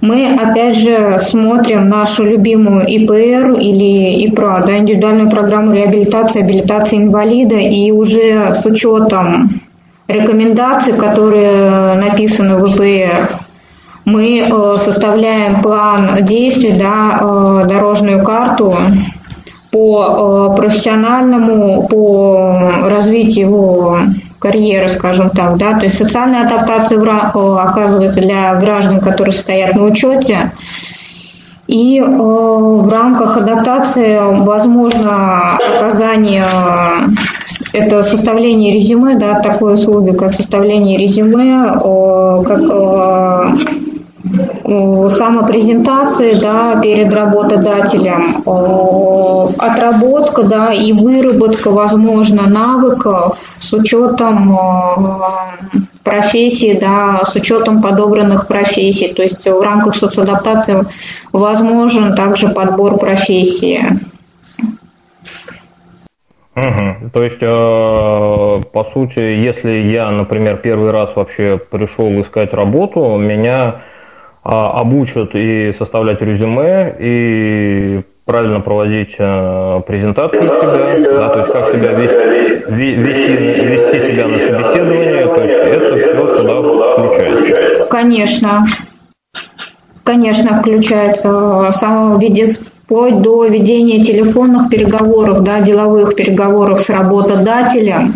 [0.00, 7.56] мы опять же смотрим нашу любимую ИПР или ИПРА, да, индивидуальную программу реабилитации, абилитации инвалида,
[7.56, 9.60] и уже с учетом
[10.06, 13.28] рекомендаций, которые написаны в ИПР,
[14.04, 18.74] мы э, составляем план действий, да, э, дорожную карту
[19.70, 23.98] по э, профессиональному, по развитию его
[24.38, 30.52] карьеры, скажем так, да, то есть социальная адаптация оказывается для граждан, которые стоят на учете,
[31.66, 36.44] и в рамках адаптации возможно оказание,
[37.74, 41.74] это составление резюме, да, такой услуги, как составление резюме,
[42.46, 42.62] как
[45.10, 48.42] самопрезентации да, перед работодателем,
[49.58, 54.58] отработка да, и выработка, возможно, навыков с учетом
[56.02, 59.12] профессии, да, с учетом подобранных профессий.
[59.12, 60.84] То есть в рамках соцадаптации
[61.32, 63.84] возможен также подбор профессии.
[66.56, 67.10] Угу.
[67.12, 73.76] То есть, э, по сути, если я, например, первый раз вообще пришел искать работу, меня
[73.76, 73.87] э,
[74.48, 81.92] обучат и составлять резюме, и правильно проводить э, презентацию себя, да, то есть как себя
[81.92, 83.32] вести, вести,
[83.64, 87.86] вести себя на собеседование, то есть это все сюда включается.
[87.90, 88.66] Конечно.
[90.04, 91.70] Конечно, включается.
[91.70, 98.14] Самого виде вплоть до ведения телефонных переговоров, да, деловых переговоров с работодателем,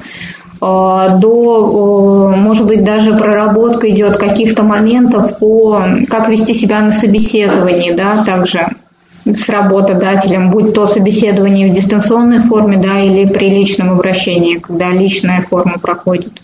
[0.63, 7.91] до, э, может быть, даже проработка идет каких-то моментов по, как вести себя на собеседовании,
[7.91, 8.69] да, также
[9.25, 15.43] с работодателем, будь то собеседование в дистанционной форме, да, или при личном обращении, когда личная
[15.43, 16.41] форма проходит.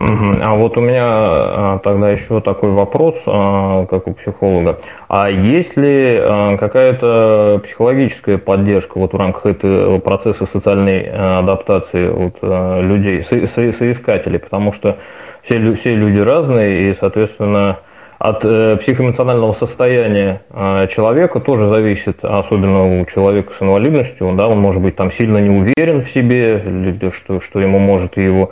[0.00, 4.78] А вот у меня а, тогда еще такой вопрос, а, как у психолога.
[5.08, 12.36] А есть ли а, какая-то психологическая поддержка вот в рамках этого процесса социальной адаптации вот,
[12.42, 14.38] людей, со соискателей?
[14.38, 14.98] Потому что
[15.42, 17.78] все, все люди разные, и, соответственно,
[18.18, 20.42] от э, психоэмоционального состояния
[20.90, 25.50] человека тоже зависит, особенно у человека с инвалидностью, да, он может быть там сильно не
[25.50, 26.60] уверен в себе,
[27.12, 28.50] что, что ему может его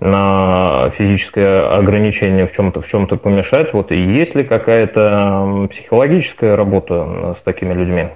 [0.00, 3.72] на физическое ограничение в чем-то в чем-то помешать.
[3.72, 8.08] Вот и есть ли какая-то психологическая работа с такими людьми?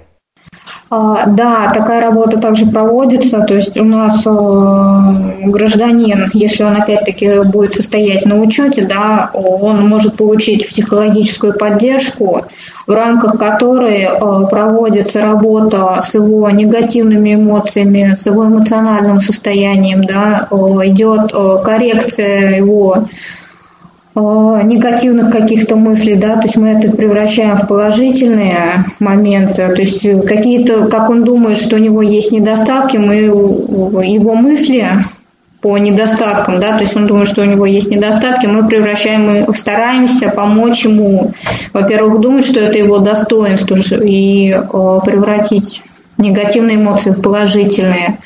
[0.89, 3.39] А, да, такая работа также проводится.
[3.41, 9.87] То есть у нас э, гражданин, если он опять-таки будет состоять на учете, да, он
[9.87, 12.45] может получить психологическую поддержку,
[12.85, 20.47] в рамках которой э, проводится работа с его негативными эмоциями, с его эмоциональным состоянием, да,
[20.51, 23.07] идет э, коррекция его
[24.15, 30.85] негативных каких-то мыслей, да, то есть мы это превращаем в положительные моменты, то есть какие-то,
[30.85, 34.87] как он думает, что у него есть недостатки, мы его мысли
[35.61, 39.55] по недостаткам, да, то есть он думает, что у него есть недостатки, мы превращаем, мы
[39.55, 41.31] стараемся помочь ему,
[41.71, 44.51] во-первых, думать, что это его достоинство, и
[45.05, 45.83] превратить
[46.17, 48.19] негативные эмоции в положительные.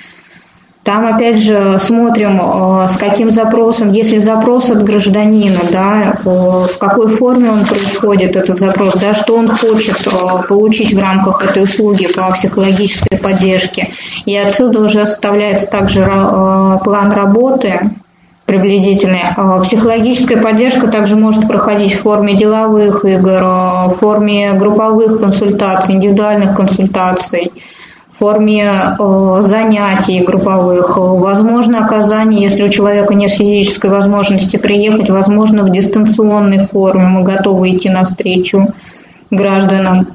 [0.88, 6.78] Там, опять же, смотрим, э, с каким запросом, если запрос от гражданина, да, э, в
[6.80, 11.64] какой форме он происходит, этот запрос, да, что он хочет э, получить в рамках этой
[11.64, 13.90] услуги по психологической поддержке.
[14.26, 17.92] И отсюда уже составляется также план работы,
[18.46, 19.24] приблизительный.
[19.64, 23.42] Психологическая поддержка также может проходить в форме деловых игр,
[23.90, 27.52] в форме групповых консультаций, индивидуальных консультаций
[28.18, 35.72] форме э, занятий групповых, возможно оказание, если у человека нет физической возможности приехать, возможно в
[35.72, 37.06] дистанционной форме.
[37.06, 38.74] Мы готовы идти навстречу
[39.30, 40.08] гражданам.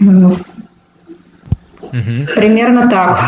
[0.00, 0.34] Угу.
[2.34, 3.20] Примерно так.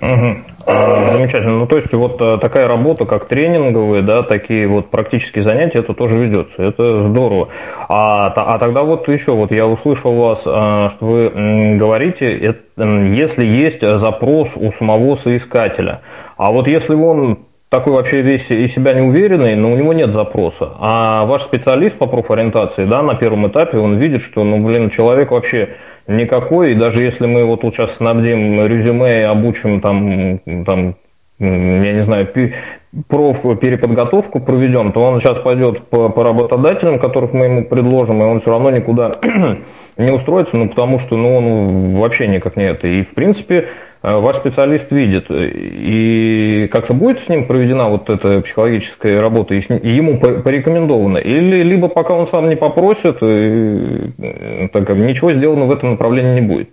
[0.00, 0.38] Угу.
[0.68, 1.58] Замечательно.
[1.58, 5.94] Ну, то есть, вот э, такая работа, как тренинговые, да, такие вот практические занятия, это
[5.94, 6.62] тоже ведется.
[6.62, 7.48] Это здорово.
[7.88, 13.80] А, а тогда вот еще, вот я услышал вас, а, что вы говорите, если есть
[13.80, 16.00] запрос у самого соискателя.
[16.36, 17.38] А вот если он
[17.70, 20.70] такой вообще весь из себя неуверенный, но у него нет запроса.
[20.78, 25.30] А ваш специалист по профориентации, да, на первом этапе, он видит, что, ну, блин, человек
[25.30, 25.76] вообще
[26.08, 30.94] никакой, и даже если мы вот сейчас снабдим резюме обучим там, там
[31.38, 32.26] я не знаю,
[32.90, 38.40] переподготовку проведем, то он сейчас пойдет по, по работодателям, которых мы ему предложим, и он
[38.40, 39.16] все равно никуда
[39.98, 42.88] не устроится, ну, потому что ну, он вообще никак не это.
[42.88, 43.68] И, в принципе,
[44.02, 49.60] э, ваш специалист видит, и как-то будет с ним проведена вот эта психологическая работа, и,
[49.88, 55.72] ему порекомендовано, или либо пока он сам не попросит, и, э, так, ничего сделано в
[55.72, 56.70] этом направлении не будет.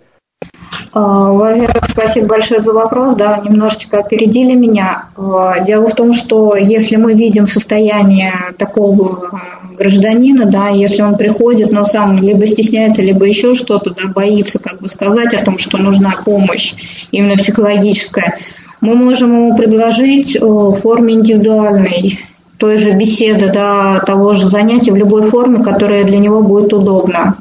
[0.92, 3.16] А, во-первых, спасибо большое за вопрос.
[3.16, 5.06] Да, немножечко опередили меня.
[5.16, 9.40] А, дело в том, что если мы видим состояние такого
[9.76, 14.80] гражданина, да, если он приходит, но сам либо стесняется, либо еще что-то, да, боится как
[14.80, 16.74] бы сказать о том, что нужна помощь
[17.10, 18.38] именно психологическая,
[18.80, 22.20] мы можем ему предложить в форме индивидуальной
[22.56, 27.36] той же беседы, да, того же занятия в любой форме, которая для него будет удобна.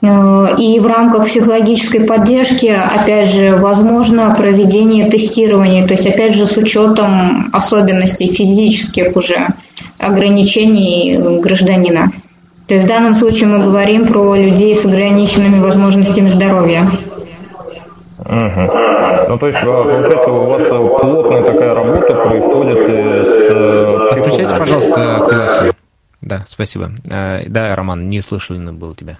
[0.00, 6.46] Э, и в рамках психологической поддержки, опять же, возможно проведение тестирования, то есть, опять же,
[6.46, 9.48] с учетом особенностей физических уже
[9.98, 12.12] ограничений гражданина.
[12.66, 16.88] То есть в данном случае мы говорим про людей с ограниченными возможностями здоровья.
[18.18, 18.60] Угу.
[19.28, 24.14] Ну, то есть, получается, у вас плотная такая работа происходит с...
[24.14, 25.72] Переключайте, пожалуйста, активацию.
[26.20, 26.90] Да, спасибо.
[27.04, 29.16] Да, Роман, не слышно было тебя.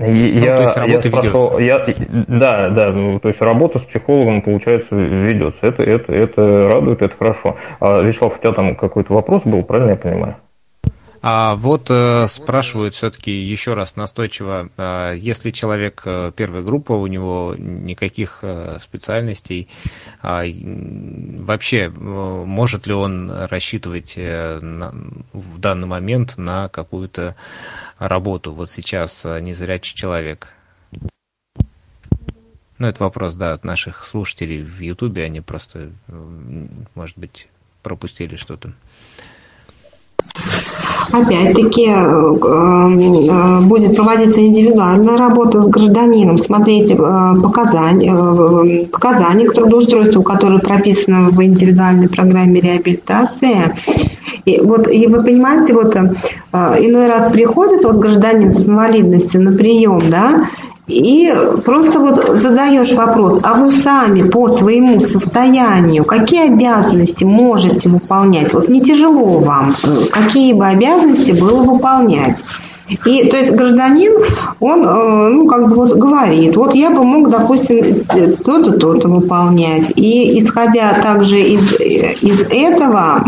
[0.00, 1.86] Я, ну, то есть работа я спрашивал, я,
[2.26, 5.58] да, да, ну, то есть работа с психологом, получается, ведется.
[5.60, 7.56] Это, это, это радует, это хорошо.
[7.80, 10.36] А, Вячеслав, у тебя там какой-то вопрос был, правильно я понимаю?
[11.22, 17.06] А вот э, спрашивают все-таки еще раз настойчиво, э, если человек э, первой группы, у
[17.06, 19.68] него никаких э, специальностей,
[20.22, 20.50] э,
[21.42, 24.94] вообще э, может ли он рассчитывать э, на,
[25.34, 27.36] в данный момент на какую-то
[27.98, 28.54] работу?
[28.54, 30.48] Вот сейчас э, незрячий человек.
[32.78, 35.90] Ну, это вопрос, да, от наших слушателей в Ютубе, они просто,
[36.94, 37.48] может быть,
[37.82, 38.72] пропустили что-то.
[41.12, 50.22] Опять-таки э, э, будет проводиться индивидуальная работа с гражданином, смотреть э, показания, показания к трудоустройству,
[50.22, 53.74] которые прописаны в индивидуальной программе реабилитации.
[54.44, 60.00] И, вот, и вы понимаете, вот иной раз приходит вот гражданин с инвалидностью на прием,
[60.10, 60.48] да,
[60.90, 61.32] и
[61.64, 68.52] просто вот задаешь вопрос, а вы сами по своему состоянию какие обязанности можете выполнять?
[68.52, 69.74] Вот не тяжело вам,
[70.10, 72.42] какие бы обязанности было выполнять?
[73.06, 74.12] И то есть гражданин,
[74.58, 78.04] он, э, ну, как бы вот говорит, вот я бы мог, допустим,
[78.44, 79.92] то-то, то-то выполнять.
[79.94, 83.24] И исходя также из, из этого,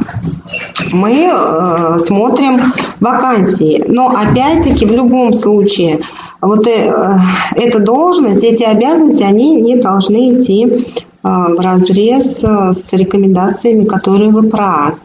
[0.92, 3.84] мы э, смотрим вакансии.
[3.86, 6.00] Но опять-таки в любом случае
[6.42, 7.18] вот э,
[7.54, 10.74] эта должность, эти обязанности, они не должны идти э,
[11.22, 14.96] в разрез э, с рекомендациями, которые вы про.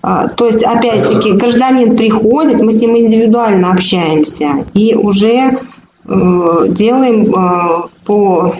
[0.00, 5.58] То есть, опять-таки, гражданин приходит, мы с ним индивидуально общаемся и уже
[6.04, 7.34] делаем
[8.06, 8.54] по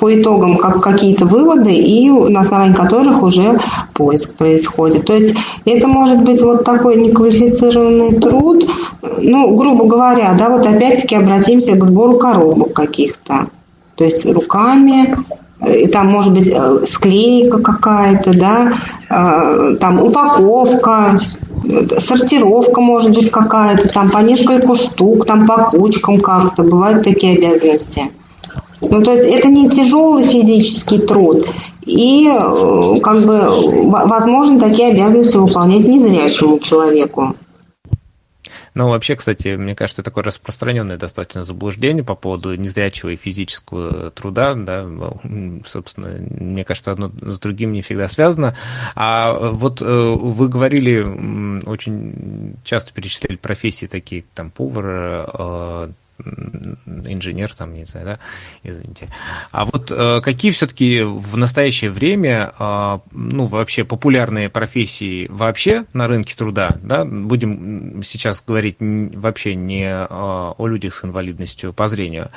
[0.00, 3.60] по итогам как какие-то выводы и на основании которых уже
[3.92, 5.04] поиск происходит.
[5.04, 5.36] То есть
[5.66, 8.66] это может быть вот такой неквалифицированный труд,
[9.18, 13.48] ну, грубо говоря, да, вот опять-таки обратимся к сбору коробок каких-то.
[13.96, 15.18] То есть руками,
[15.68, 18.72] и там может быть э, склейка какая-то, да,
[19.10, 21.18] э, там упаковка,
[21.98, 28.10] сортировка может быть какая-то, там по нескольку штук, там по кучкам как-то, бывают такие обязанности.
[28.80, 31.46] Ну, то есть это не тяжелый физический труд.
[31.84, 37.34] И э, как бы возможно такие обязанности выполнять незрячему человеку.
[38.74, 44.54] Ну, вообще, кстати, мне кажется, такое распространенное достаточно заблуждение по поводу незрячего и физического труда,
[44.54, 44.86] да,
[45.66, 48.56] собственно, мне кажется, одно с другим не всегда связано.
[48.94, 51.00] А вот э, вы говорили,
[51.66, 55.88] очень часто перечисляли профессии такие, там, повар, э,
[57.04, 58.18] инженер, там, не знаю, да,
[58.62, 59.08] извините.
[59.50, 66.08] А вот э, какие все-таки в настоящее время, э, ну, вообще популярные профессии вообще на
[66.08, 72.30] рынке труда, да, будем сейчас говорить вообще не э, о людях с инвалидностью по зрению.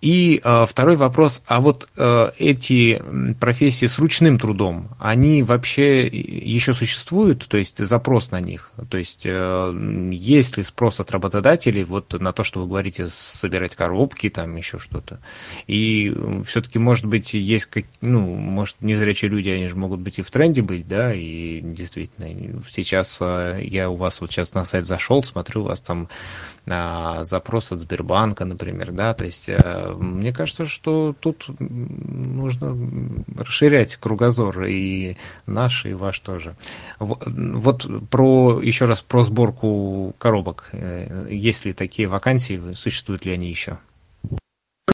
[0.00, 3.02] И второй вопрос, а вот эти
[3.40, 9.24] профессии с ручным трудом, они вообще еще существуют, то есть запрос на них, то есть
[9.24, 14.56] есть ли спрос от работодателей вот на то, что вы говорите с собирать коробки, там
[14.56, 15.20] еще что-то.
[15.66, 16.14] И
[16.46, 20.30] все-таки, может быть, есть, как, ну, может, незрячие люди, они же могут быть и в
[20.30, 25.22] тренде быть, да, и действительно, сейчас а, я у вас вот сейчас на сайт зашел,
[25.22, 26.08] смотрю, у вас там
[26.66, 32.76] запрос от Сбербанка, например, да, то есть а, мне кажется, что тут нужно
[33.36, 36.54] расширять кругозор и наш, и ваш тоже.
[36.98, 40.68] Вот про, еще раз про сборку коробок.
[40.72, 43.78] Э, есть ли такие вакансии, существуют ли они еще?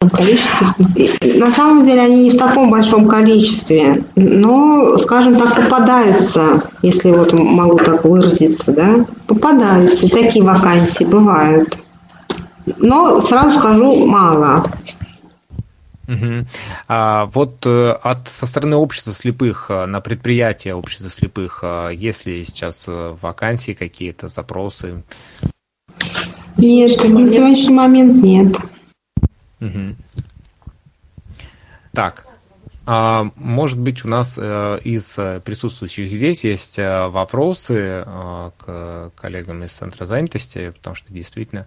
[0.00, 7.32] На самом деле они не в таком большом количестве, но, скажем так, попадаются, если вот
[7.32, 11.78] могу так выразиться, да, попадаются, такие вакансии бывают.
[12.76, 14.70] Но сразу скажу, мало.
[16.06, 16.46] Угу.
[16.88, 22.24] А вот э, от со стороны общества слепых э, на предприятие общества слепых, э, есть
[22.24, 25.02] ли сейчас вакансии какие-то, запросы?
[26.56, 28.56] Нет, на сегодняшний момент нет.
[29.60, 29.96] Угу.
[31.92, 32.26] Так,
[32.90, 35.12] а, может быть, у нас э, из
[35.44, 41.66] присутствующих здесь есть э, вопросы э, к коллегам из Центра занятости, потому что действительно,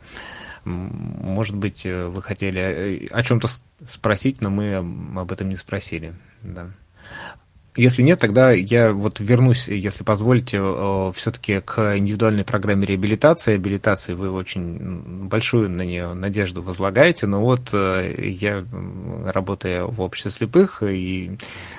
[0.65, 3.47] может быть, вы хотели о чем-то
[3.85, 6.15] спросить, но мы об этом не спросили.
[6.41, 6.71] Да.
[7.77, 13.53] Если нет, тогда я вот вернусь, если позволите, э, все-таки к индивидуальной программе реабилитации.
[13.53, 14.77] Реабилитации вы очень
[15.29, 18.65] большую на нее надежду возлагаете, но вот э, я,
[19.25, 21.37] работая в обществе слепых и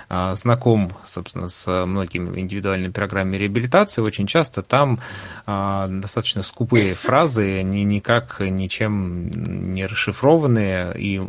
[0.08, 5.00] а, знаком, собственно, с многими индивидуальными программами реабилитации, очень часто там
[5.46, 11.20] а, достаточно скупые фразы, ни, никак ничем не расшифрованные, и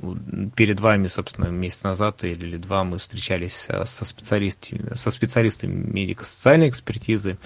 [0.56, 4.06] перед вами, собственно, месяц назад или два мы встречались со
[4.54, 7.38] специалистами, со специалистами медико-социальной экспертизы,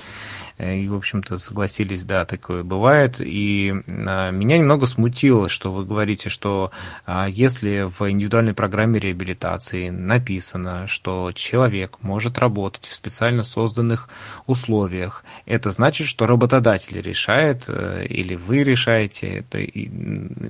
[0.58, 3.18] Э, и, в общем-то, согласились, да, такое бывает.
[3.20, 6.72] И а, меня немного смутило, что вы говорите, что
[7.06, 14.10] а, если в индивидуальной программе реабилитации написано, что человек может работать в специально созданных
[14.48, 19.60] условиях, это значит, что работодатель решает э, или вы решаете, это,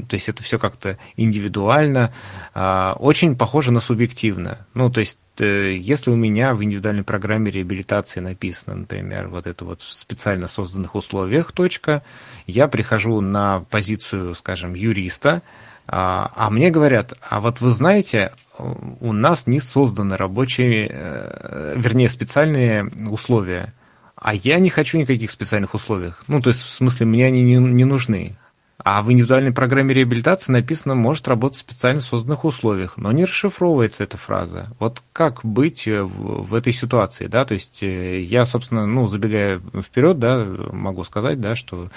[0.07, 2.13] то есть это все как-то индивидуально,
[2.53, 4.65] а, очень похоже на субъективно.
[4.73, 9.81] Ну, то есть если у меня в индивидуальной программе реабилитации написано, например, вот это вот
[9.81, 12.03] в специально созданных условиях точка,
[12.45, 15.41] я прихожу на позицию, скажем, юриста,
[15.87, 22.09] а, а мне говорят, а вот вы знаете, у нас не созданы рабочие, э, вернее,
[22.09, 23.73] специальные условия,
[24.15, 26.23] а я не хочу никаких специальных условиях.
[26.27, 28.35] Ну, то есть, в смысле, мне они не, не нужны.
[28.83, 34.03] А в индивидуальной программе реабилитации написано «может работать в специально созданных условиях», но не расшифровывается
[34.03, 34.67] эта фраза.
[34.79, 39.59] Вот как быть э, в, этой ситуации, да, то есть э, я, собственно, ну, забегая
[39.81, 41.89] вперед, да, могу сказать, да, что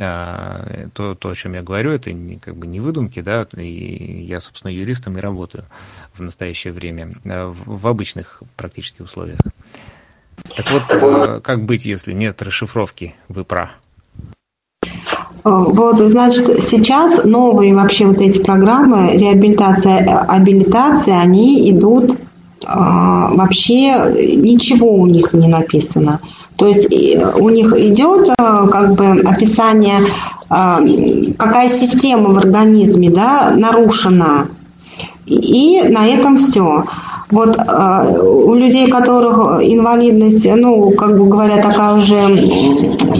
[0.00, 4.24] а, то, то, о чем я говорю, это не, как бы не выдумки, да, и
[4.24, 5.66] я, собственно, юристом и работаю
[6.14, 9.40] в настоящее время э, в, в обычных практически условиях.
[10.56, 13.70] Так вот, как быть, если нет расшифровки вы про?
[15.44, 22.16] Вот, значит, сейчас новые вообще вот эти программы реабилитация, абилитация, они идут
[22.64, 26.20] а, вообще ничего у них не написано.
[26.56, 30.00] То есть у них идет как бы описание,
[30.48, 34.48] какая система в организме да, нарушена,
[35.26, 36.84] и на этом все.
[37.32, 42.28] Вот э, у людей, у которых инвалидность, ну, как бы говоря, такая уже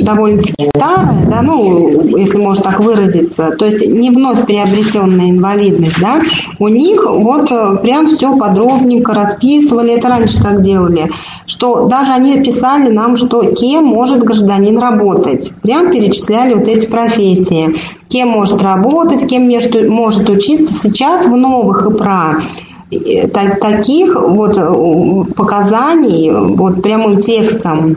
[0.02, 6.20] довольно-таки старая, да, ну, если можно так выразиться, то есть не вновь приобретенная инвалидность, да,
[6.58, 11.10] у них вот э, прям все подробненько расписывали, это раньше так делали,
[11.46, 15.52] что даже они писали нам, что кем может гражданин работать.
[15.62, 17.76] Прям перечисляли вот эти профессии.
[18.08, 19.50] Кем может работать, кем
[19.90, 20.70] может учиться.
[20.70, 22.42] Сейчас в новых ИПРА
[23.60, 27.96] таких вот э, показаний вот прямым текстом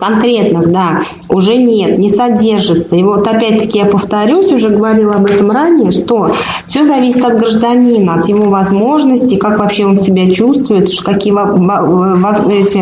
[0.00, 2.96] конкретных, да, уже нет, не содержится.
[2.96, 6.32] И вот опять-таки я повторюсь, уже говорила об этом ранее, что
[6.66, 11.30] все зависит от гражданина, от его возможностей, как вообще он себя чувствует, какие
[12.60, 12.78] эти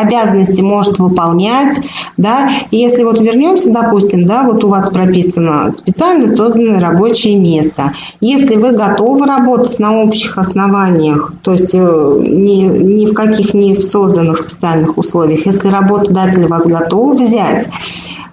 [0.00, 1.80] обязанности может выполнять,
[2.16, 2.50] да.
[2.70, 7.92] И если вот вернемся, допустим, да, вот у вас прописано специально созданное рабочее место.
[8.20, 13.80] Если вы готовы работать на общих основаниях, то есть э, ни, ни в каких не
[13.80, 17.68] созданных специальных условиях, если работодатель если вас готов взять,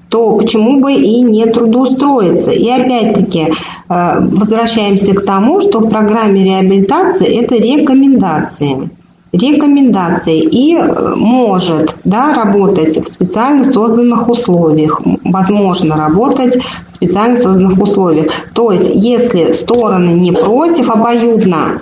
[0.09, 2.51] то почему бы и не трудоустроиться?
[2.51, 3.47] И опять-таки
[3.89, 8.89] э, возвращаемся к тому, что в программе реабилитации это рекомендации.
[9.31, 16.57] Рекомендации и э, может да, работать в специально созданных условиях, возможно работать
[16.87, 18.31] в специально созданных условиях.
[18.53, 21.81] То есть, если стороны не против обоюдно,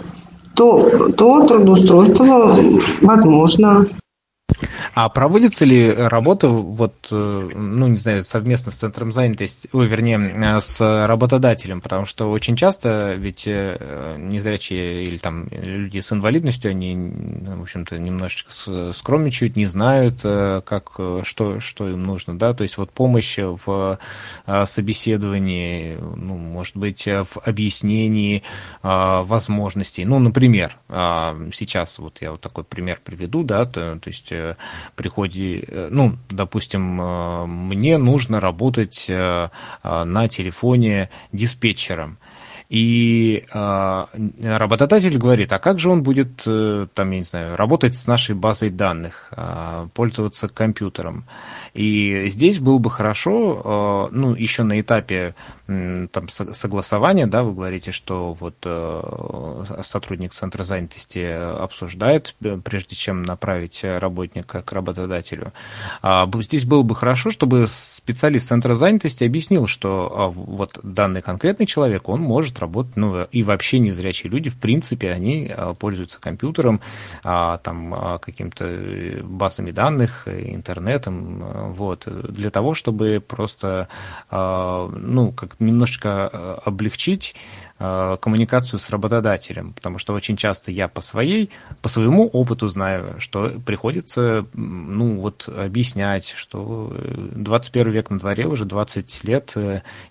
[0.53, 2.55] то, то трудоустройство
[3.01, 3.85] возможно.
[4.99, 10.33] А проводится ли работа, вот, э, ну, не знаю, совместно с Центром занятости, ой, вернее,
[10.35, 11.81] э, с работодателем?
[11.81, 17.99] Потому что очень часто ведь э, незрячие или там люди с инвалидностью, они, в общем-то,
[17.99, 18.51] немножечко
[18.91, 23.99] скромничают, не знают, как, что, что им нужно, да, то есть вот помощь в
[24.65, 28.41] собеседовании, ну, может быть, в объяснении
[28.81, 30.05] возможностей.
[30.05, 34.33] Ну, например, сейчас вот я вот такой пример приведу, да, то, то есть
[34.95, 39.49] приходе, э, ну, допустим, э, мне нужно работать э,
[39.83, 42.17] на телефоне диспетчером.
[42.69, 48.35] И работодатель говорит, а как же он будет, там, я не знаю, работать с нашей
[48.35, 49.31] базой данных,
[49.93, 51.23] пользоваться компьютером.
[51.73, 55.35] И здесь было бы хорошо, э, ну, еще на этапе
[55.67, 63.21] там согласования, да, вы говорите, что вот э, сотрудник центра занятости обсуждает, э, прежде чем
[63.21, 65.51] направить работника к работодателю.
[66.01, 71.65] А здесь было бы хорошо, чтобы специалист центра занятости объяснил, что а, вот данный конкретный
[71.65, 76.79] человек, он может работать, ну и вообще незрячие люди, в принципе, они а, пользуются компьютером,
[77.23, 83.87] там каким-то базами данных, интернетом, вот, для того, чтобы просто,
[84.31, 87.35] ну, как немножечко э, облегчить
[87.79, 91.49] э, коммуникацию с работодателем, потому что очень часто я по своей,
[91.81, 96.95] по своему опыту знаю, что приходится, ну, вот объяснять, что
[97.35, 99.55] 21 век на дворе, уже 20 лет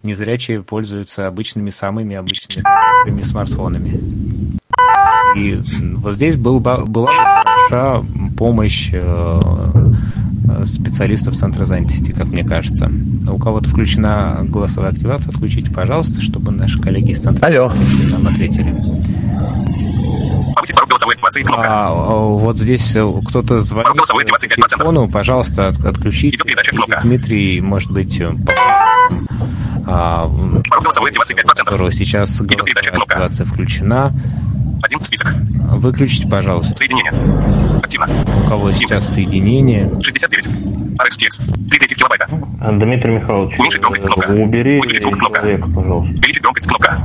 [0.03, 4.57] незрячие пользуются обычными, самыми обычными смартфонами.
[5.37, 5.61] И
[5.97, 8.05] вот здесь был, была бы хороша
[8.37, 9.86] помощь э,
[10.67, 12.91] специалистов Центра занятости, как мне кажется.
[13.29, 17.73] У кого-то включена голосовая активация, отключите, пожалуйста, чтобы наши коллеги из Центра Алло.
[18.11, 18.75] нам ответили.
[21.55, 23.93] А, вот здесь э, кто-то звонит
[24.31, 26.39] по телефону, пожалуйста, от, отключите.
[27.03, 28.33] Дмитрий, может быть, э,
[29.87, 30.31] а,
[31.93, 34.13] сейчас голосовая активация включена.
[34.83, 35.29] Один список.
[35.73, 36.75] Выключите, пожалуйста.
[36.75, 37.13] Соединение.
[37.83, 38.43] Активно.
[38.45, 39.91] У кого сейчас соединение?
[40.03, 40.47] 69.
[40.99, 41.69] RxTX.
[41.69, 42.27] 3 третьих килобайта.
[42.29, 44.31] Дмитрий Михайлович, Уменьшить громкость кнопка.
[44.31, 45.41] убери Выключить звук кнопка.
[45.41, 46.13] человека, пожалуйста.
[46.19, 47.03] Увеличить громкость кнопка.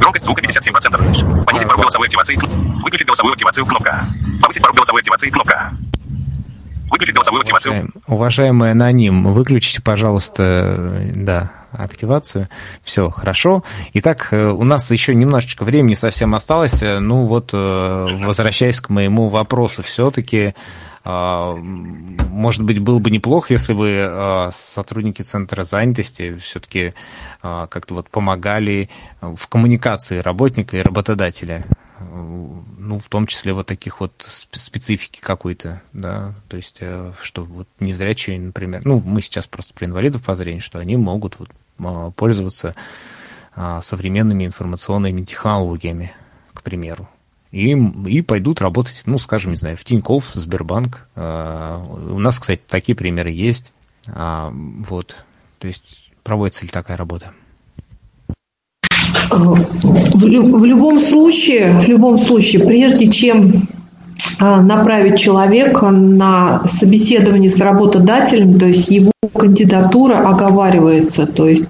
[0.00, 1.44] Громкость звука 57%.
[1.44, 2.36] Понизить порог голосовой активации.
[2.82, 4.08] Выключить голосовую активацию кнопка.
[4.42, 5.72] Повысить порог голосовой активации кнопка.
[6.90, 7.88] Выключить голосовую активацию.
[8.06, 12.48] Уважаемый аноним, выключите, пожалуйста, да, активацию.
[12.82, 13.64] Все, хорошо.
[13.94, 16.82] Итак, э, у нас еще немножечко времени совсем осталось.
[16.82, 20.54] Э, ну вот, э, возвращаясь к моему вопросу, все-таки
[21.02, 26.92] может быть, было бы неплохо, если бы сотрудники Центра занятости все-таки
[27.40, 28.90] как-то вот помогали
[29.22, 31.64] в коммуникации работника и работодателя
[32.00, 37.68] ну, в том числе вот таких вот специфики какой-то, да, то есть, э, что вот
[37.78, 42.10] незрячие, например, ну, мы сейчас просто про инвалидов по зрению, что они могут вот а,
[42.10, 42.74] пользоваться
[43.54, 46.12] а, современными информационными технологиями,
[46.54, 47.08] к примеру,
[47.52, 51.06] и, и пойдут работать, ну, скажем, не знаю, в Тинькофф, Сбербанк.
[51.16, 53.72] А, у нас, кстати, такие примеры есть.
[54.06, 55.14] Вот,
[55.58, 57.34] то есть проводится ли такая работа?
[59.30, 63.68] В, в любом случае, в любом случае, прежде чем
[64.38, 71.64] а, направить человека на собеседование с работодателем, то есть его кандидатура оговаривается, то есть,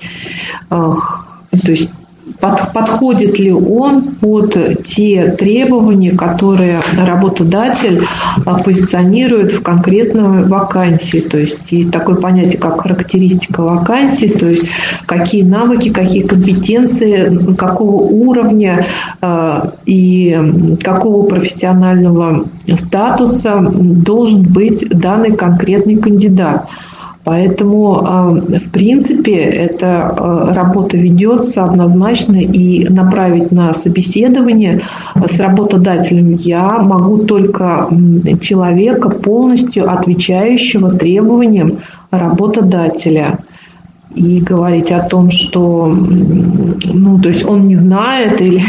[0.69, 0.99] то
[1.51, 1.91] есть
[2.41, 4.57] под, подходит ли он под
[4.87, 8.07] те требования, которые работодатель
[8.45, 11.21] а, позиционирует в конкретной вакансии.
[11.21, 14.65] То есть есть такое понятие, как характеристика вакансии, то есть
[15.07, 18.87] какие навыки, какие компетенции, какого уровня
[19.21, 22.47] а, и какого профессионального
[22.77, 26.67] статуса должен быть данный конкретный кандидат.
[27.23, 34.83] Поэтому, а, в принципе, эта а, работа ведется однозначно, и направить на собеседование
[35.15, 37.89] с работодателем я могу только
[38.41, 41.79] человека, полностью отвечающего требованиям
[42.11, 43.39] работодателя.
[44.15, 48.61] И говорить о том, что ну, то есть он не знает или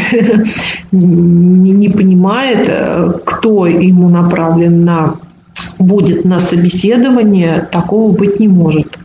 [0.92, 5.14] не понимает, э, кто ему направлен на
[5.82, 8.98] будет на собеседование, такого быть не может.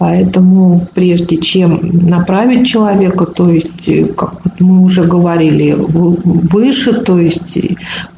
[0.00, 1.78] Поэтому прежде чем
[2.08, 7.58] направить человека, то есть, э, как мы уже говорили выше, то есть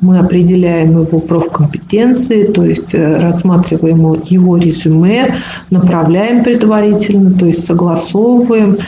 [0.01, 5.39] мы определяем его профкомпетенции, то есть э, рассматриваем его резюме,
[5.71, 8.77] направляем предварительно, то есть согласовываем.
[8.77, 8.83] То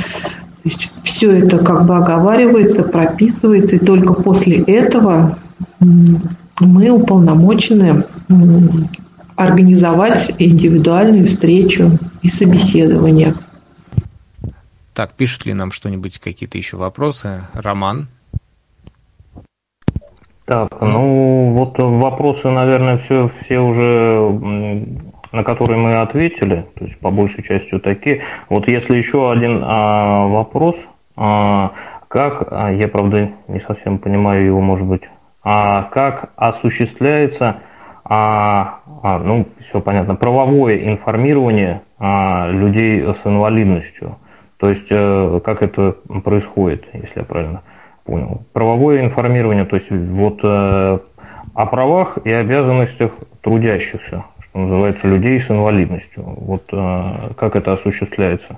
[0.63, 5.37] есть все это как бы оговаривается, прописывается, и только после этого
[5.81, 8.05] мы уполномочены
[9.37, 11.91] организовать индивидуальную встречу
[12.23, 13.35] и собеседование.
[14.93, 17.43] Так, пишут ли нам что-нибудь, какие-то еще вопросы?
[17.53, 18.09] Роман?
[20.45, 24.31] Так, ну вот вопросы, наверное, все, все уже,
[25.33, 28.23] на которые мы ответили, то есть по большей части такие.
[28.51, 30.77] Вот если еще один а, вопрос,
[31.17, 31.73] а,
[32.09, 35.03] как, а, я правда не совсем понимаю его, может быть,
[35.43, 37.57] а как осуществляется
[38.05, 44.17] а, а, ну, все понятно, правовое информирование а, людей с инвалидностью.
[44.57, 47.61] То есть, а, как это происходит, если я правильно
[48.07, 48.41] понял.
[48.55, 51.01] Правовое информирование, то есть, вот а,
[51.53, 53.13] о правах и обязанностях
[53.43, 56.25] трудящихся, что называется, людей с инвалидностью.
[56.25, 58.57] Вот а, как это осуществляется?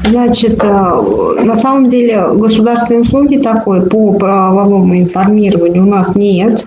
[0.00, 6.66] Значит, э, на самом деле государственной услуги такой по правовому информированию у нас нет.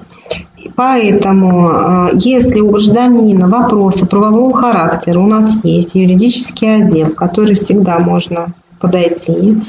[0.75, 7.55] Поэтому, э, если у гражданина вопросы правового характера, у нас есть юридический отдел, в который
[7.55, 9.61] всегда можно подойти,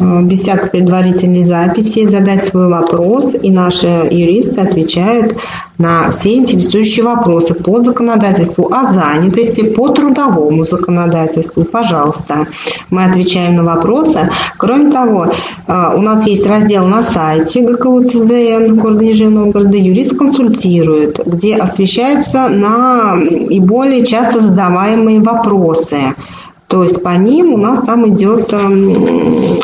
[0.00, 5.36] без всякой предварительной записи, задать свой вопрос, и наши юристы отвечают
[5.78, 11.64] на все интересующие вопросы по законодательству о занятости, по трудовому законодательству.
[11.64, 12.48] Пожалуйста,
[12.90, 14.28] мы отвечаем на вопросы.
[14.56, 20.16] Кроме того, э, у нас есть раздел на сайте ГКУ ЦЗН города Нижнего Новгорода «Юрист
[20.16, 26.14] консультирует», где освещаются на и более часто задаваемые вопросы–
[26.68, 28.92] то есть по ним у нас там идет эм,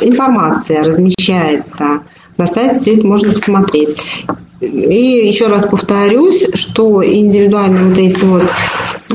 [0.01, 2.01] информация, размещается.
[2.39, 3.97] На сайте все это можно посмотреть.
[4.61, 9.15] И еще раз повторюсь, что индивидуальные вот эти вот э,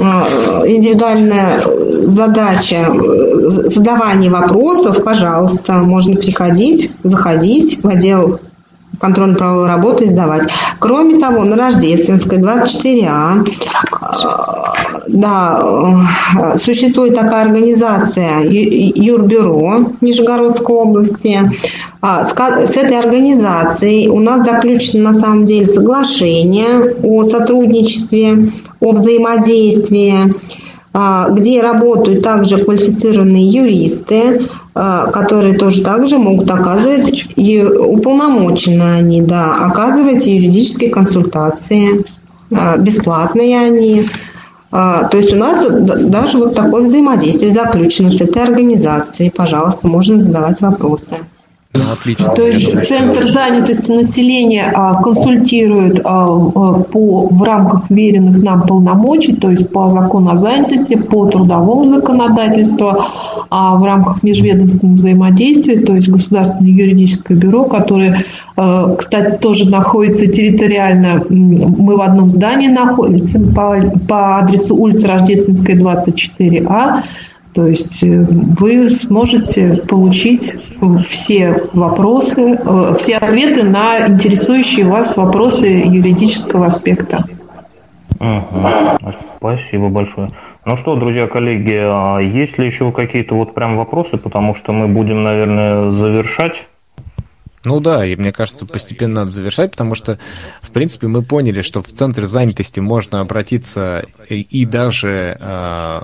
[0.67, 1.63] индивидуальная
[2.05, 2.93] задача
[3.47, 8.39] задавания вопросов, пожалуйста, можно приходить, заходить в отдел
[8.99, 10.49] контрольно-правовой работы сдавать.
[10.79, 13.45] Кроме того, на Рождественской 24А
[15.07, 15.59] да,
[16.53, 21.51] э, существует такая организация Юрбюро Нижегородской области.
[22.01, 30.33] А, с этой организацией у нас заключено на самом деле соглашение о сотрудничестве, о взаимодействии,
[30.93, 34.47] а, где работают также квалифицированные юристы,
[35.11, 42.05] которые тоже также могут оказывать, уполномочены они, да, оказывать юридические консультации.
[42.77, 44.07] Бесплатные они.
[44.71, 49.31] А, то есть у нас даже вот такое взаимодействие заключено с этой организацией.
[49.31, 51.15] Пожалуйста, можно задавать вопросы.
[51.91, 52.33] Отлично.
[52.33, 59.49] То есть Центр занятости населения а, консультирует а, по, в рамках веренных нам полномочий, то
[59.49, 62.97] есть по закону о занятости, по трудовому законодательству,
[63.49, 68.23] а в рамках межведомственного взаимодействия, то есть Государственное юридическое бюро, которое,
[68.55, 73.75] кстати, тоже находится территориально, мы в одном здании находимся по,
[74.07, 77.03] по адресу улица Рождественская, 24А,
[77.53, 80.55] то есть э, вы сможете получить
[81.09, 87.25] все вопросы, э, все ответы на интересующие вас вопросы юридического аспекта.
[88.19, 89.13] Угу.
[89.37, 90.29] Спасибо большое.
[90.65, 94.87] Ну что, друзья, коллеги, а есть ли еще какие-то вот прям вопросы, потому что мы
[94.87, 96.67] будем, наверное, завершать
[97.65, 100.17] ну да, и мне кажется, постепенно надо завершать, потому что,
[100.61, 106.01] в принципе, мы поняли, что в центре занятости можно обратиться и даже, э,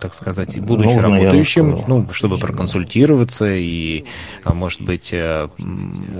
[0.00, 4.04] так сказать, будучи Нужно, работающим, ну, чтобы проконсультироваться и,
[4.44, 5.46] а, может быть, э,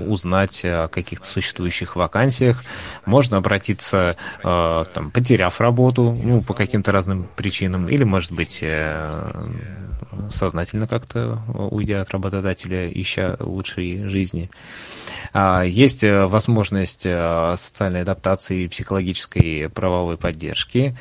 [0.07, 2.63] узнать о каких-то существующих вакансиях.
[3.05, 9.31] Можно обратиться, э, там, потеряв работу, ну, по каким-то разным причинам, или, может быть, э,
[10.31, 14.49] сознательно как-то уйдя от работодателя, ища лучшей жизни.
[15.33, 20.97] А, есть э, возможность э, социальной адаптации психологической правовой поддержки.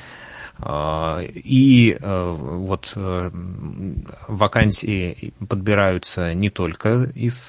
[0.58, 2.92] А, и э, вот
[4.28, 7.48] вакансии подбираются не только из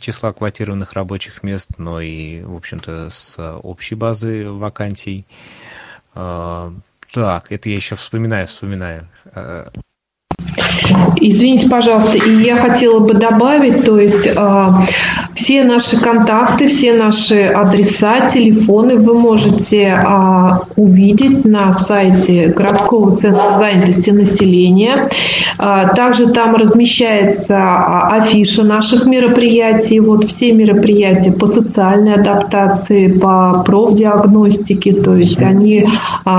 [0.00, 5.26] числа квотированных рабочих мест, но и, в общем-то, с общей базы вакансий.
[6.14, 6.72] А,
[7.12, 9.08] так, это я еще вспоминаю, вспоминаю.
[11.20, 14.66] Извините, пожалуйста, и я хотела бы добавить, то есть э,
[15.34, 23.54] все наши контакты, все наши адреса, телефоны вы можете э, увидеть на сайте городского центра
[23.58, 25.10] занятости населения.
[25.58, 27.58] Э, также там размещается
[28.08, 36.30] афиша наших мероприятий, вот все мероприятия по социальной адаптации, по профдиагностике, то есть они э,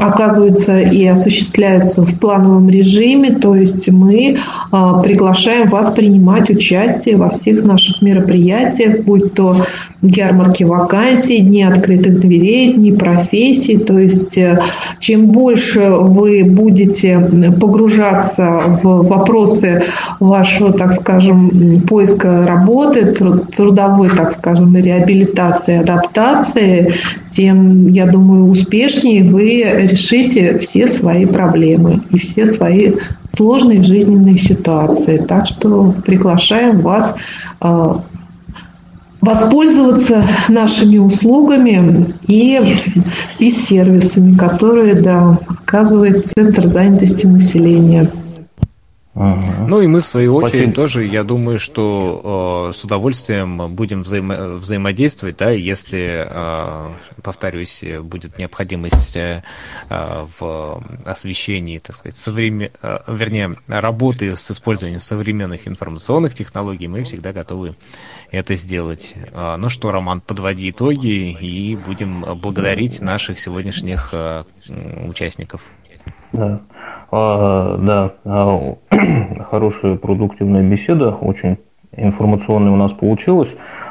[0.00, 4.38] оказываются и осуществляются в плановом режиме, то есть мы
[4.70, 9.56] а, приглашаем вас принимать участие во всех наших мероприятиях, будь то
[10.02, 13.78] ярмарки вакансий, дни открытых дверей, дни профессий.
[13.78, 14.60] То есть э,
[14.98, 17.18] чем больше вы будете
[17.60, 19.84] погружаться в вопросы
[20.20, 23.14] вашего, так скажем, поиска работы,
[23.56, 26.94] трудовой, так скажем, реабилитации, адаптации,
[27.34, 32.92] тем, я думаю, успешнее вы решите все свои проблемы и все свои
[33.36, 35.18] сложные жизненные ситуации.
[35.18, 37.14] Так что приглашаем вас
[37.60, 38.02] а,
[39.20, 42.58] воспользоваться нашими услугами и,
[43.38, 48.10] и сервисами, которые да, оказывает Центр занятости населения.
[49.14, 49.68] Угу.
[49.68, 50.74] Ну и мы, в свою очередь, Спасибо.
[50.74, 58.38] тоже, я думаю, что э, с удовольствием будем взаимо взаимодействовать, да, если, э, повторюсь, будет
[58.38, 59.42] необходимость э,
[59.88, 62.70] в освещении, так сказать, современ...
[62.82, 67.76] э, вернее, работы с использованием современных информационных технологий, мы всегда готовы
[68.32, 69.14] это сделать.
[69.32, 74.42] Э, ну что, Роман, подводи итоги и будем благодарить наших сегодняшних э,
[75.06, 75.62] участников.
[76.34, 76.60] Да.
[77.12, 78.74] А, да, а,
[79.50, 81.58] хорошая продуктивная беседа, очень
[81.96, 83.50] информационная у нас получилась.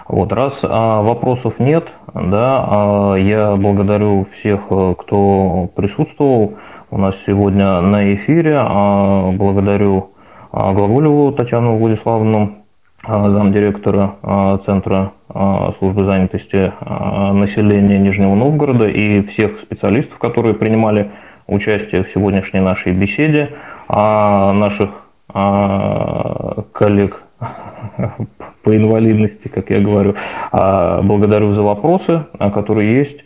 [0.10, 6.56] Вот, раз а, вопросов нет, да, а, я благодарю всех, э, кто присутствовал
[6.92, 8.58] у нас сегодня на эфире.
[8.60, 10.12] А, благодарю
[10.52, 12.58] а, Глаголеву Татьяну Владиславовну,
[13.06, 20.56] а, замдиректора а, Центра а, службы занятости а, населения Нижнего Новгорода и всех специалистов, которые
[20.56, 21.10] принимали
[21.48, 23.52] участие в сегодняшней нашей беседе,
[23.88, 24.90] а наших
[25.30, 27.24] а, коллег
[28.64, 30.16] по инвалидности, как я говорю,
[30.52, 33.24] а, благодарю за вопросы, которые есть.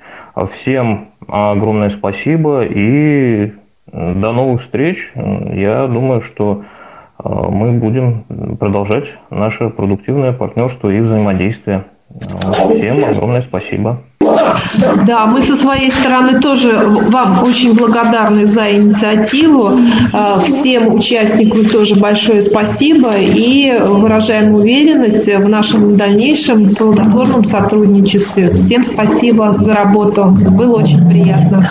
[0.52, 3.54] Всем огромное спасибо и
[3.92, 5.12] до новых встреч.
[5.16, 6.64] Я думаю, что
[7.24, 8.24] мы будем
[8.60, 11.86] продолжать наше продуктивное партнерство и взаимодействие.
[12.10, 13.98] Всем огромное спасибо.
[15.06, 19.72] Да, мы со своей стороны тоже вам очень благодарны за инициативу.
[20.14, 28.54] А, всем участникам тоже большое спасибо и выражаем уверенность в нашем дальнейшем плодотворном сотрудничестве.
[28.54, 30.26] Всем спасибо за работу.
[30.26, 31.64] Было очень приятно.